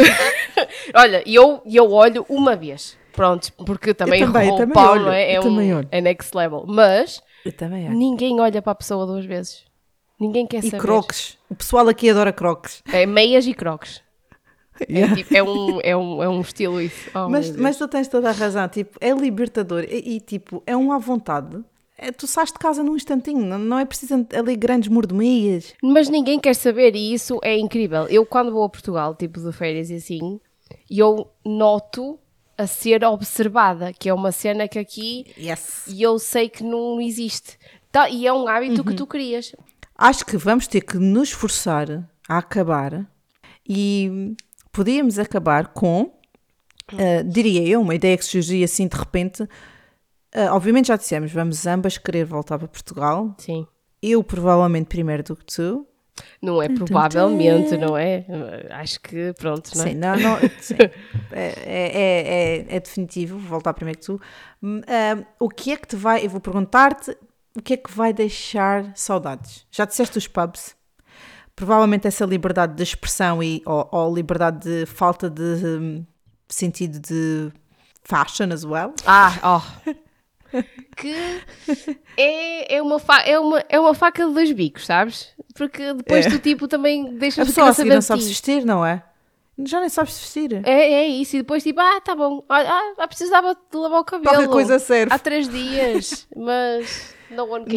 [0.93, 2.97] Olha, e eu, e eu olho uma vez.
[3.11, 5.33] Pronto, porque também, Eu também, roupão olho, não é?
[5.33, 6.65] É, um, é next level.
[6.67, 7.21] Mas
[7.89, 9.63] ninguém olha para a pessoa duas vezes.
[10.19, 10.81] Ninguém quer E saber.
[10.81, 11.37] croques.
[11.49, 12.83] O pessoal aqui adora croques.
[12.91, 14.01] É meias e croques.
[14.81, 15.15] É, Yeah.
[15.15, 17.09] tipo, é, um, é, um, é um estilo isso.
[17.15, 18.67] Oh, Mas, mas tu tens toda a razão.
[18.67, 19.83] Tipo, é libertador.
[19.89, 21.63] E, e, tipo, é um à vontade.
[21.97, 23.45] É, tu sais de casa num instantinho.
[23.45, 25.73] Não, não é preciso ali grandes mordomias.
[25.81, 28.05] Mas ninguém quer saber e isso é incrível.
[28.07, 30.39] Eu quando vou a Portugal, tipo de férias e assim,
[30.91, 32.19] eu noto
[32.57, 35.83] a ser observada, que é uma cena que aqui Yes.
[35.87, 37.57] e eu sei que não existe.
[37.91, 38.87] Tá, e é um hábito Uhum.
[38.87, 39.55] que tu crias.
[39.97, 43.05] Acho que vamos ter que nos forçar a acabar
[43.67, 44.33] e
[44.75, 46.11] podíamos acabar com,
[46.91, 49.47] ah, diria eu, uma ideia que surgiu assim de repente.
[50.33, 53.33] Ah, obviamente já dissemos, vamos ambas querer voltar para Portugal.
[53.37, 53.65] Sim.
[54.01, 55.87] Eu provavelmente primeiro do que tu.
[56.41, 58.25] Não é provavelmente, não é?
[58.69, 59.87] Acho que pronto, não é?
[59.89, 60.75] Sim, não, não, sim.
[61.31, 64.21] É, é, é, é definitivo, vou voltar primeiro que tu.
[64.61, 67.17] Hum, ah, o que é que te vai, eu vou perguntar-te,
[67.55, 69.65] o que é que vai deixar saudades?
[69.71, 70.75] Já disseste os pubs?
[71.55, 76.05] Provavelmente essa liberdade de expressão e, ou, ou liberdade de falta de hum,
[76.49, 77.51] sentido de
[78.03, 78.93] fashion as well.
[79.05, 79.61] Ah, ó.
[80.97, 81.15] que
[82.17, 85.29] é, é, uma fa- é, uma, é uma faca de dois bicos, sabes?
[85.53, 86.29] Porque depois É.
[86.29, 88.85] tu tipo também A deixas de pessoa querer assim saber não de sabe vestir, não
[88.85, 89.03] é?
[89.63, 90.61] Já nem sabes vestir.
[90.65, 94.03] É, é isso, e depois tipo, ah, tá bom, ah, ah, precisava de lavar o
[94.03, 94.35] cabelo.
[94.35, 95.13] Qualquer coisa serve.
[95.13, 97.14] Há três dias, mas.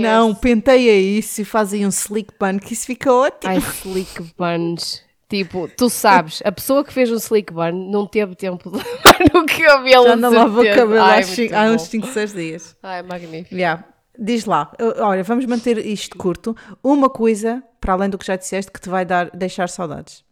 [0.01, 3.53] Não, penteia isso e faz aí um slick bun que isso fica ótimo.
[3.53, 5.09] Ai, slick buns.
[5.29, 9.21] Tipo, tu sabes, a pessoa que fez um slick burn não teve tempo de lavar
[9.35, 10.05] o cabelo.
[10.05, 11.23] Já não lava o cabelo Ai,
[11.53, 12.77] há, uns 5, 6 dias.
[12.83, 13.55] Ai, magnífico.
[13.55, 13.85] Yeah.
[14.19, 16.57] Diz lá, olha, vamos manter isto curto.
[16.83, 20.25] Uma coisa, para além do que já disseste, que te vai dar, deixar saudades.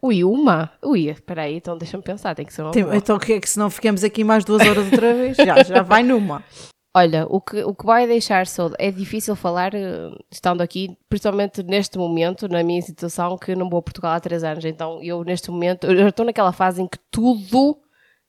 [0.00, 0.72] Ui, uma?
[0.82, 3.40] Ui, espera aí, então deixa-me pensar, tem que ser uma Tem- então, o que é
[3.40, 5.36] que se não ficamos aqui mais duas horas outra vez?
[5.36, 6.42] Já, já vai numa.
[6.94, 11.62] Olha, o que, o que vai deixar saudade, é difícil falar eh, estando aqui, principalmente
[11.62, 15.24] neste momento, na minha situação, que não vou a Portugal há três anos, então eu
[15.24, 17.78] neste momento, eu já estou naquela fase em que tudo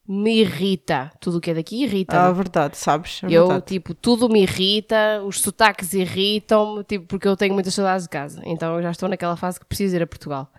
[0.08, 2.18] me irrita, tudo o que é daqui irrita.
[2.18, 3.22] Ah, verdade, sabes?
[3.24, 3.66] É Eu, verdade.
[3.66, 8.42] tipo, tudo me irrita, os sotaques irritam-me, tipo, porque eu tenho muitas saudades de casa.
[8.46, 10.50] Então eu já estou naquela fase que preciso ir a Portugal.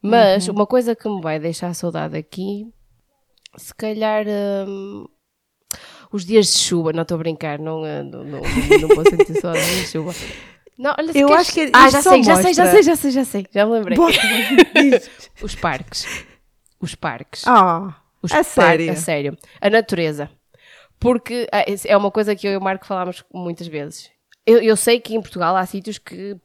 [0.00, 2.66] Mas uma coisa que me vai deixar saudade aqui,
[3.56, 4.24] se calhar
[4.68, 5.06] hum,
[6.16, 8.40] os dias de chuva, não estou a brincar, não, eh, não, não,
[8.80, 10.12] não vou sentir saudade de chuva.
[10.78, 12.82] Não, olha, Eu queres- acho que Ah, isto já só sei, já sei, já sei,
[12.82, 13.96] já sei, já sei, já me lembrei.
[15.42, 16.06] Os parques.
[16.80, 17.42] Os parques.
[17.46, 18.92] Ah, Os a par- sério?
[18.92, 19.38] A sério.
[19.60, 20.30] A natureza.
[20.98, 24.10] Porque ah, é uma coisa que eu e o Marco falámos muitas vezes.
[24.44, 26.36] Eu, eu sei que em Portugal há sítios que,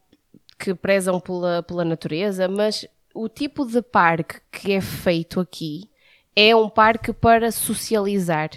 [0.58, 5.90] que prezam pela, pela natureza, mas o tipo de parque que é feito aqui
[6.36, 8.50] é um parque para socializar,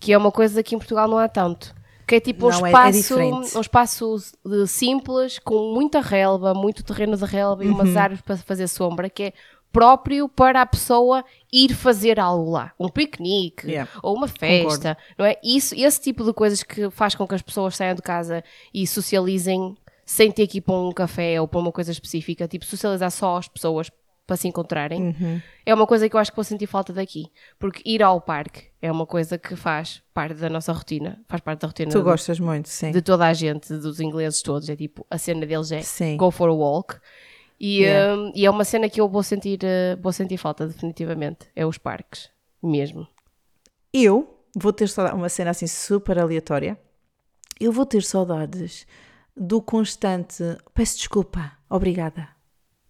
[0.00, 1.72] que é uma coisa que em Portugal não há tanto.
[2.06, 3.56] Que é tipo um Não, é- é espaço, diferente.
[3.56, 4.16] um espaço
[4.66, 7.74] simples, com muita relva, muito terreno de relva e Uhum.
[7.74, 9.32] umas árvores para fazer sombra, que é
[9.72, 12.72] próprio para a pessoa ir fazer algo lá.
[12.80, 13.88] Um piquenique Yeah.
[14.02, 15.36] ou uma festa, não é?
[15.44, 18.42] Isso, esse tipo de coisas que faz com que as pessoas saiam de casa
[18.74, 22.64] e socializem sem ter que ir para um café ou para uma coisa específica, tipo
[22.64, 23.88] socializar só as pessoas
[24.30, 25.42] para se encontrarem, Uhum.
[25.66, 27.26] é uma coisa que eu acho que vou sentir falta daqui.
[27.58, 31.62] Porque ir ao parque é uma coisa que faz parte da nossa rotina, faz parte
[31.62, 32.92] da rotina Tu de- gostas muito, sim.
[32.92, 34.68] de toda a gente, dos ingleses todos.
[34.68, 36.16] É tipo, a cena deles é Sim.
[36.16, 36.94] go for a walk.
[37.58, 38.14] E, Yeah.
[38.22, 41.48] um, e é uma cena que eu vou sentir, uh, vou sentir falta, definitivamente.
[41.56, 42.30] É os parques,
[42.62, 43.06] mesmo.
[43.92, 46.78] Eu vou ter saudades, uma cena assim super aleatória.
[47.58, 48.86] Eu vou ter saudades
[49.36, 50.42] do constante.
[50.72, 52.28] Peço desculpa, obrigada.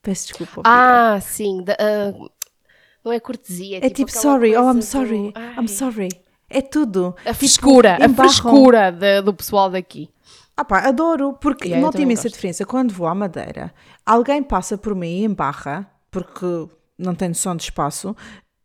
[0.03, 0.62] Peço desculpa.
[0.64, 1.62] Ah, sim.
[1.62, 2.30] da- uh,
[3.05, 3.78] não é cortesia.
[3.78, 5.55] é tipo, aquela sorry, oh, I'm do- sorry, Ai.
[5.59, 6.09] I'm sorry.
[6.48, 7.14] É tudo.
[7.24, 8.14] A frescura, a embarram.
[8.30, 10.11] frescura da- do pessoal daqui.
[10.57, 12.34] Ah pá, adoro, porque Yeah, noto também imensa gosto.
[12.34, 12.66] diferença.
[12.66, 13.72] Quando vou à Madeira,
[14.05, 16.44] alguém passa por mim em barra, porque
[16.98, 18.14] não tem noção de espaço,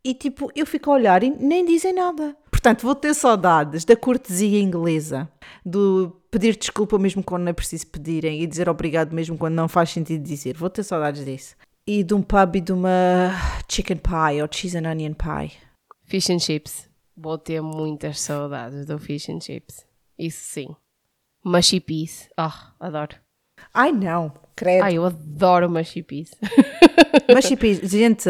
[0.05, 2.37] e tipo, eu fico a olhar e nem dizem nada.
[2.51, 5.27] Portanto, vou ter saudades da cortesia inglesa,
[5.65, 9.67] do pedir desculpa mesmo quando não é preciso pedirem e dizer obrigado mesmo quando não
[9.67, 10.55] faz sentido dizer.
[10.55, 11.55] Vou ter saudades disso.
[11.87, 13.31] E de um pub e de uma
[13.67, 15.51] chicken pie ou cheese and onion pie.
[16.03, 16.87] Fish and chips.
[17.17, 19.87] Vou ter muitas saudades do fish and chips.
[20.19, 20.67] Isso sim.
[21.43, 22.29] Mushy peas.
[22.37, 23.15] Ah, adoro.
[23.73, 24.83] Ai não, credo.
[24.83, 25.69] Ai, eu adoro
[26.07, 26.31] peas.
[27.33, 28.29] Mushy peas, gente,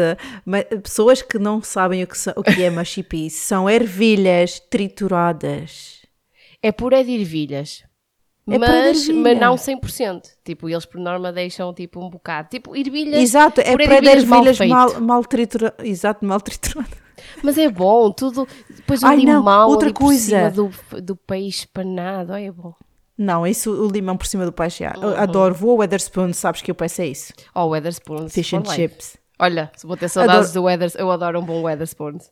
[0.82, 6.02] pessoas que não sabem o que, o que é peas são ervilhas trituradas.
[6.62, 7.84] É puré de ervilhas.
[8.48, 10.22] É mas, mas não 100%.
[10.44, 12.48] Tipo, eles por norma deixam tipo um bocado.
[12.48, 13.20] Tipo, ervilhas.
[13.20, 15.84] Exato, é puré de ervilhas mal mal, mal trituradas.
[15.84, 17.06] Exato, mal trituradas.
[17.42, 18.46] Mas é bom, tudo.
[18.70, 20.50] Depois o Ai, não, limão outra ali por coisa.
[20.50, 22.32] cima do, do peixe panado.
[22.32, 22.74] Ai, é bom.
[23.18, 24.92] Não, isso, o limão por cima do peixe, já.
[24.98, 25.16] Uhum.
[25.16, 25.54] Adoro.
[25.54, 27.32] Vou ao Weatherspoon, sabes que eu peço é isso.
[27.54, 28.32] Oh, Weatherspoons.
[28.32, 28.74] Fish and life.
[28.74, 29.16] chips.
[29.38, 32.30] Olha, se vou ter saudades do Weathers, eu adoro um bom Weatherspoons.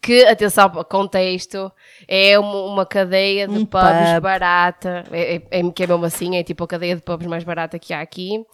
[0.00, 1.70] Que, atenção, contexto,
[2.06, 4.20] é uma, uma cadeia de Um pubs pub.
[4.22, 7.42] barata, é, é, é- que é mesmo assim, é tipo a cadeia de pubs mais
[7.42, 8.44] barata que há aqui,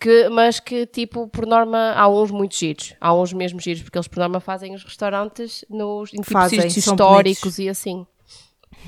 [0.00, 3.98] que, mas que, tipo, por norma, há uns muito giros, há uns mesmo giros, porque
[3.98, 7.58] eles, por norma, fazem os restaurantes nos, em tipo, Fazem, históricos bonitos.
[7.58, 8.06] e assim.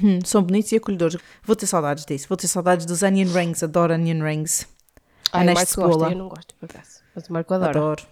[0.02, 1.16] Hum, são bonitos e acolhedores.
[1.42, 2.28] Vou ter saudades disso.
[2.28, 3.62] Vou ter saudades dos onion rings.
[3.62, 4.66] Adoro onion rings.
[5.32, 6.12] Ai, Anéis de Marco gosta, cebola.
[6.12, 7.00] eu não gosto, por acaso.
[7.14, 7.70] Mas o Marco adora.
[7.78, 8.02] Adoro.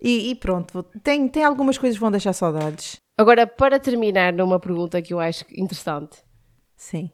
[0.00, 2.96] E, e pronto, vou- tem, tem algumas coisas que vão deixar saudades.
[3.16, 6.16] Agora, para terminar numa pergunta que eu acho interessante,
[6.76, 7.10] Sim.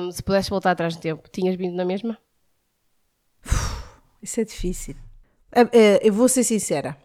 [0.00, 2.16] hum, se pudesses voltar atrás no tempo, tinhas vindo na mesma?
[4.22, 4.94] Isso é difícil.
[5.50, 6.96] É, é, eu vou ser sincera.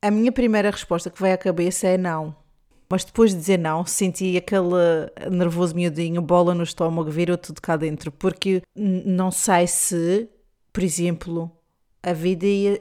[0.00, 2.34] A minha primeira resposta que veio à cabeça é não.
[2.90, 7.76] Mas depois de dizer não, senti aquele nervoso miudinho, bola no estômago, virou tudo cá
[7.76, 8.10] dentro.
[8.10, 10.28] Porque não sei se,
[10.72, 11.50] por exemplo,
[12.02, 12.80] a vida ia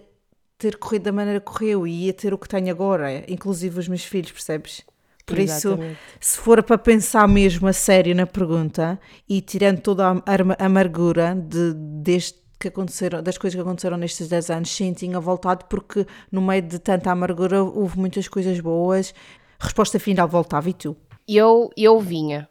[0.58, 3.88] ter corrido da maneira que correu e ia ter o que tenho agora, inclusive os
[3.88, 4.84] meus filhos, percebes?
[5.26, 6.00] Por isso, Exatamente.
[6.22, 8.98] se for para pensar mesmo a sério na pergunta
[9.28, 14.50] e tirando toda a amargura de, deste que aconteceram, das coisas que aconteceram nestes 10
[14.50, 19.14] anos, sim, tinha voltado porque no meio de tanta amargura houve muitas coisas boas.
[19.60, 20.96] Resposta final, voltava e tu?
[21.28, 22.50] Eu, eu vinha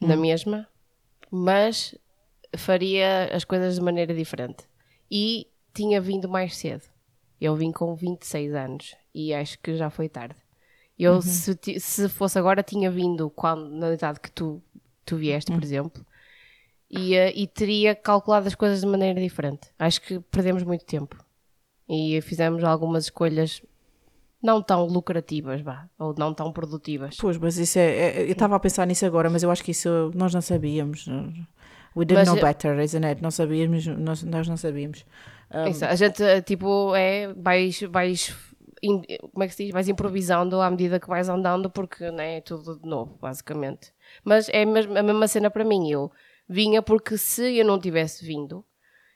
[0.00, 0.20] na Hum.
[0.20, 0.68] mesma,
[1.30, 1.94] mas
[2.56, 4.64] faria as coisas de maneira diferente.
[5.10, 6.82] E tinha vindo mais cedo.
[7.40, 10.36] Eu vim com 26 anos e acho que já foi tarde.
[10.98, 11.22] Eu, uhum.
[11.22, 14.62] se, se fosse agora, tinha vindo quando, na idade que tu,
[15.04, 15.58] tu vieste, uhum.
[15.58, 16.06] por exemplo,
[16.90, 19.68] e, e teria calculado as coisas de maneira diferente.
[19.78, 21.16] Acho que perdemos muito tempo
[21.88, 23.62] e fizemos algumas escolhas
[24.42, 27.16] não tão lucrativas, vá, ou não tão produtivas.
[27.20, 29.70] Pois, mas isso é, é eu estava a pensar nisso agora, mas eu acho que
[29.70, 31.06] isso nós não sabíamos.
[31.96, 33.22] We didn't mas, know better, isn't it?
[33.22, 35.04] Não sabíamos, nós, nós não sabíamos.
[35.52, 38.34] Um, isso, a gente, tipo, é, vais, vais
[38.82, 39.72] in, como é que se diz?
[39.72, 43.92] Vais improvisando à medida que vais andando, porque né, é tudo de novo, basicamente.
[44.24, 45.90] Mas é a mesma cena para mim.
[45.90, 46.10] Eu
[46.48, 48.64] vinha porque se eu não tivesse vindo,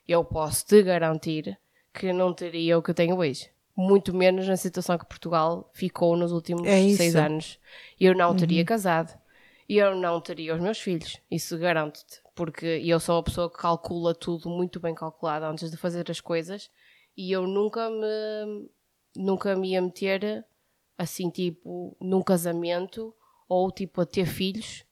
[0.07, 1.59] eu posso te garantir
[1.93, 3.51] que não teria o que eu tenho hoje.
[3.77, 7.59] Muito menos na situação que Portugal ficou nos últimos é seis anos.
[7.99, 8.66] Eu não teria uhum.
[8.66, 9.18] casado.
[9.68, 11.20] Eu não teria os meus filhos.
[11.31, 12.20] Isso garanto-te.
[12.35, 16.20] Porque eu sou uma pessoa que calcula tudo muito bem calculado antes de fazer as
[16.20, 16.70] coisas.
[17.16, 18.68] E eu nunca me
[19.16, 20.45] nunca me ia meter
[20.99, 23.14] assim, tipo, num casamento
[23.49, 24.85] ou tipo a ter filhos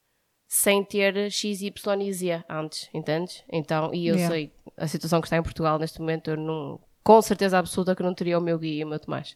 [0.47, 3.43] sem ter X, Y e Z antes, entendes?
[3.51, 4.33] Então, e eu yeah.
[4.33, 8.03] sei a situação que está em Portugal neste momento, eu não, com certeza absoluta que
[8.03, 9.35] não teria o meu guia e o meu Tomás.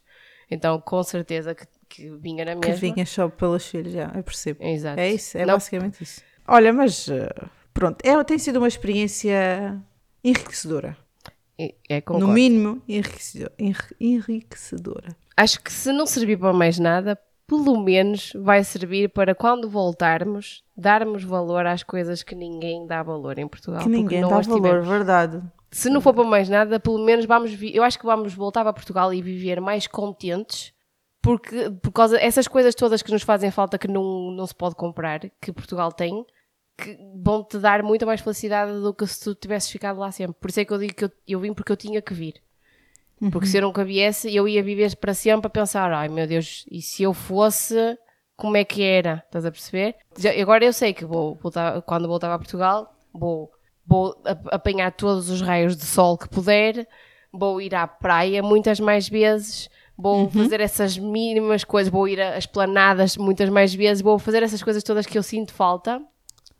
[0.49, 2.74] Então, com certeza que, que vinha na mesma.
[2.74, 4.63] Que vinha só pelos filhos, já, eu percebo.
[4.63, 4.99] Exato.
[4.99, 5.55] É isso, é não.
[5.55, 6.22] basicamente isso.
[6.47, 7.30] Olha, mas eh,
[7.74, 9.78] pronto, é, tem sido uma experiência
[10.24, 10.97] enriquecedora.
[11.59, 12.82] É, no mínimo,
[13.99, 15.18] enriquecedora.
[15.36, 20.63] Acho que se não servir para mais nada, pelo menos vai servir para quando voltarmos,
[20.76, 23.82] darmos valor às coisas que ninguém dá valor em Portugal.
[23.82, 25.41] Que ninguém dá valor, verdade.
[25.72, 27.51] Se não for para mais nada, pelo menos vamos.
[27.61, 30.74] Eu acho que vamos voltar para Portugal e viver mais contentes
[31.28, 34.76] porque por causa essas coisas todas que nos fazem falta que não, não se pode
[34.76, 36.26] comprar, que Portugal tem,
[36.78, 40.38] que vão te dar muita mais felicidade do que se tu tivesses ficado lá sempre.
[40.39, 42.36] Por isso é que eu digo que eu, eu vim porque eu tinha que vir.
[43.20, 43.30] Uhum.
[43.30, 46.65] Porque se eu nunca viesse, eu ia viver para sempre a pensar: ai meu Deus,
[46.72, 47.97] e se eu fosse,
[48.38, 49.24] como é que era?
[49.26, 49.95] Estás a perceber?
[50.18, 53.51] Já, agora eu sei que vou voltar, quando voltar a Portugal, vou,
[53.88, 54.16] vou
[54.52, 56.88] apanhar todos os raios de sol que puder,
[57.32, 59.70] vou ir à praia muitas mais vezes.
[59.98, 60.30] Vou uhum.
[60.30, 64.84] fazer essas mínimas coisas, vou ir às planadas muitas mais vezes, vou fazer essas coisas
[64.84, 66.00] todas que eu sinto falta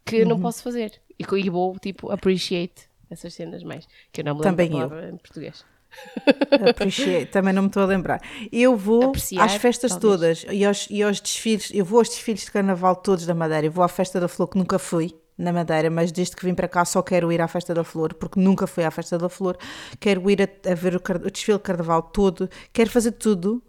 [0.04, 0.30] que uhum.
[0.30, 0.94] não posso fazer.
[1.20, 3.88] E, e vou, tipo, appreciate essas cenas mais.
[4.12, 5.10] Que eu não me lembro Também eu.
[5.10, 5.64] em português.
[6.70, 8.22] Appreciate, também não me estou a lembrar.
[8.52, 10.42] Eu vou Apreciar, às festas talvez.
[10.42, 13.68] todas e aos, e aos desfiles, eu vou aos desfiles de carnaval todos da Madeira.
[13.68, 16.56] Eu vou à Festa da Flor, que nunca fui na Madeira, mas desde que vim
[16.56, 19.30] para cá só quero ir à Festa da Flor, porque nunca fui à Festa da
[19.30, 19.58] Flor.
[20.00, 23.62] Quero ir a, a ver o, o desfile de carnaval todo, quero fazer tudo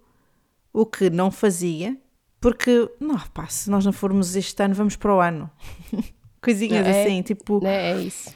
[0.73, 1.97] o que não fazia,
[2.39, 5.49] porque, não, pá, se nós não formos este ano, vamos para o ano.
[6.41, 7.65] Coisinhas é, assim, tipo.
[7.65, 8.33] É, é isso.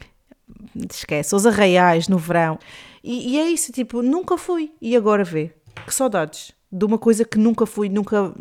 [0.91, 2.59] Esquece, os arraiais no verão.
[3.03, 4.73] E, e, é isso, tipo, nunca fui.
[4.81, 5.53] E agora vê.
[5.85, 6.51] Que saudades.
[6.71, 8.33] De uma coisa que nunca fui, nunca,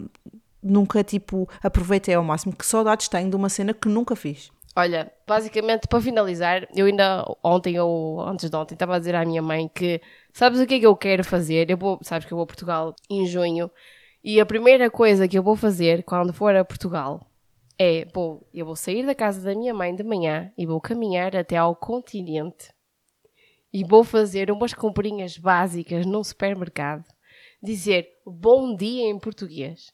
[0.62, 2.54] nunca, tipo, aproveitei ao máximo.
[2.54, 4.50] Que saudades tenho de uma cena que nunca fiz.
[4.74, 9.24] Olha, basicamente, para finalizar, eu ainda ontem ou antes de ontem estava a dizer à
[9.24, 10.00] minha mãe que
[10.32, 11.70] sabes o que é que eu quero fazer?
[11.70, 13.70] Eu vou, sabes que eu vou a Portugal em junho
[14.24, 17.20] e a primeira coisa que eu vou fazer quando for a Portugal
[17.78, 21.36] é, vou, eu vou sair da casa da minha mãe de manhã e vou caminhar
[21.36, 22.70] até ao continente
[23.72, 27.04] e vou fazer umas comprinhas básicas num supermercado,
[27.62, 29.92] dizer bom dia em português,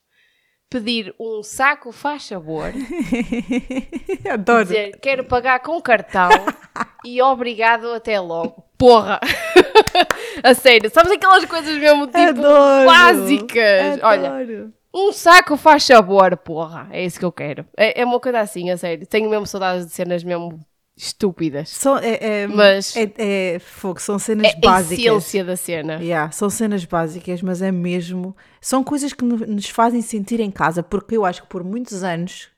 [0.70, 2.72] pedir um saco faz sabor,
[4.30, 4.64] Adoro.
[4.64, 6.28] dizer quero pagar com cartão
[7.04, 8.64] e obrigado até logo.
[8.76, 9.18] Porra!
[10.42, 12.86] a sério, sabes aquelas coisas mesmo tipo Adoro.
[12.86, 13.98] básicas?
[14.02, 14.06] Adoro.
[14.06, 16.88] Olha, um saco faz sabor, porra.
[16.90, 17.66] É isso que eu quero.
[17.76, 19.06] É, é uma coisa assim, a sério.
[19.06, 20.60] Tenho mesmo saudades de cenas mesmo
[20.99, 21.68] estúpidas.
[21.68, 25.05] São, é, é, mas é, é fogo, são cenas é básicas.
[25.05, 25.94] É a essência da cena.
[26.03, 28.36] Yeah, são cenas básicas, mas é mesmo.
[28.61, 32.49] São coisas que nos fazem sentir em casa, porque eu acho que por muitos anos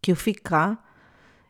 [0.00, 0.82] que eu fico cá,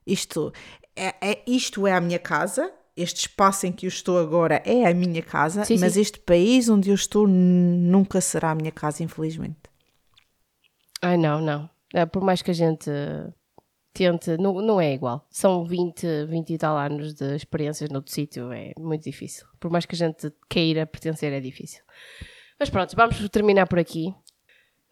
[0.07, 0.53] isto
[0.97, 2.73] é, é isto é a minha casa.
[2.97, 6.01] Este espaço em que eu estou agora é a minha casa, sim, mas sim.
[6.01, 9.59] este país onde eu estou nunca será a minha casa, infelizmente.
[11.03, 11.69] Ai, não, não.
[11.93, 12.91] É, por mais que a gente
[14.39, 15.27] não, não é igual.
[15.31, 19.47] São 20, 20 e tal anos de experiências noutro sítio, é muito difícil.
[19.59, 21.83] Por mais que a gente queira pertencer, é difícil.
[22.59, 24.15] Mas pronto, vamos terminar por aqui.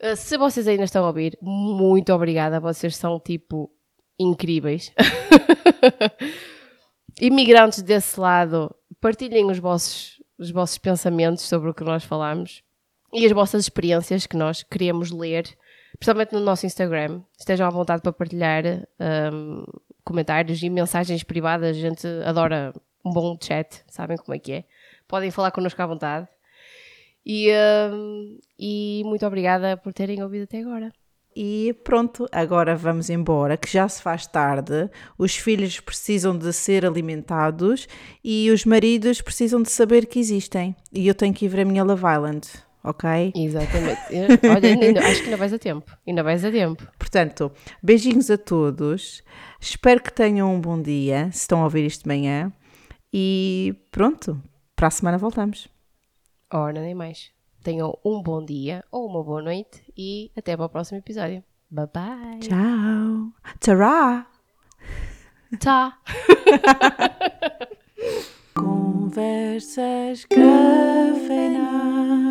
[0.02, 2.60] Uh, se vocês ainda estão a ouvir, muito obrigada.
[2.60, 3.70] Vocês são tipo
[4.18, 4.92] incríveis.
[7.20, 12.62] Imigrantes desse lado, partilhem os vossos, os vossos pensamentos sobre o que nós falamos
[13.12, 15.56] e as vossas experiências que nós queremos ler
[15.98, 17.22] principalmente no nosso Instagram.
[17.38, 18.64] Estejam à vontade para partilhar
[19.32, 19.64] um,
[20.04, 21.76] comentários e mensagens privadas.
[21.76, 22.72] A gente adora
[23.04, 24.64] um bom chat, sabem como é que é.
[25.06, 26.28] Podem falar connosco à vontade.
[27.24, 27.50] E,
[27.92, 30.92] hum, e muito obrigada por terem ouvido até agora.
[31.36, 34.88] E pronto, agora vamos embora, que já se faz tarde.
[35.18, 37.88] Os filhos precisam de ser alimentados
[38.22, 40.76] e os maridos precisam de saber que existem.
[40.92, 42.46] E eu tenho que ir ver a minha Love Island,
[42.84, 43.32] ok?
[43.34, 44.00] Exatamente.
[44.48, 45.90] Olha, ainda- acho que ainda vais a tempo.
[46.06, 46.86] Ainda vais a tempo.
[46.98, 47.50] Portanto,
[47.82, 49.22] beijinhos a todos.
[49.60, 52.52] Espero que tenham um bom dia, se estão a ouvir isto de manhã.
[53.12, 54.40] E pronto,
[54.76, 55.66] para a semana voltamos.
[56.52, 57.30] Ora, nem mais.
[57.62, 61.42] Tenham um bom dia ou uma boa noite e até para o próximo episódio.
[61.70, 62.38] Bye bye.
[62.40, 63.32] Tchau.
[63.60, 64.26] Tchau.
[65.60, 65.98] Tá.
[68.54, 72.23] Conversas cafeinadas.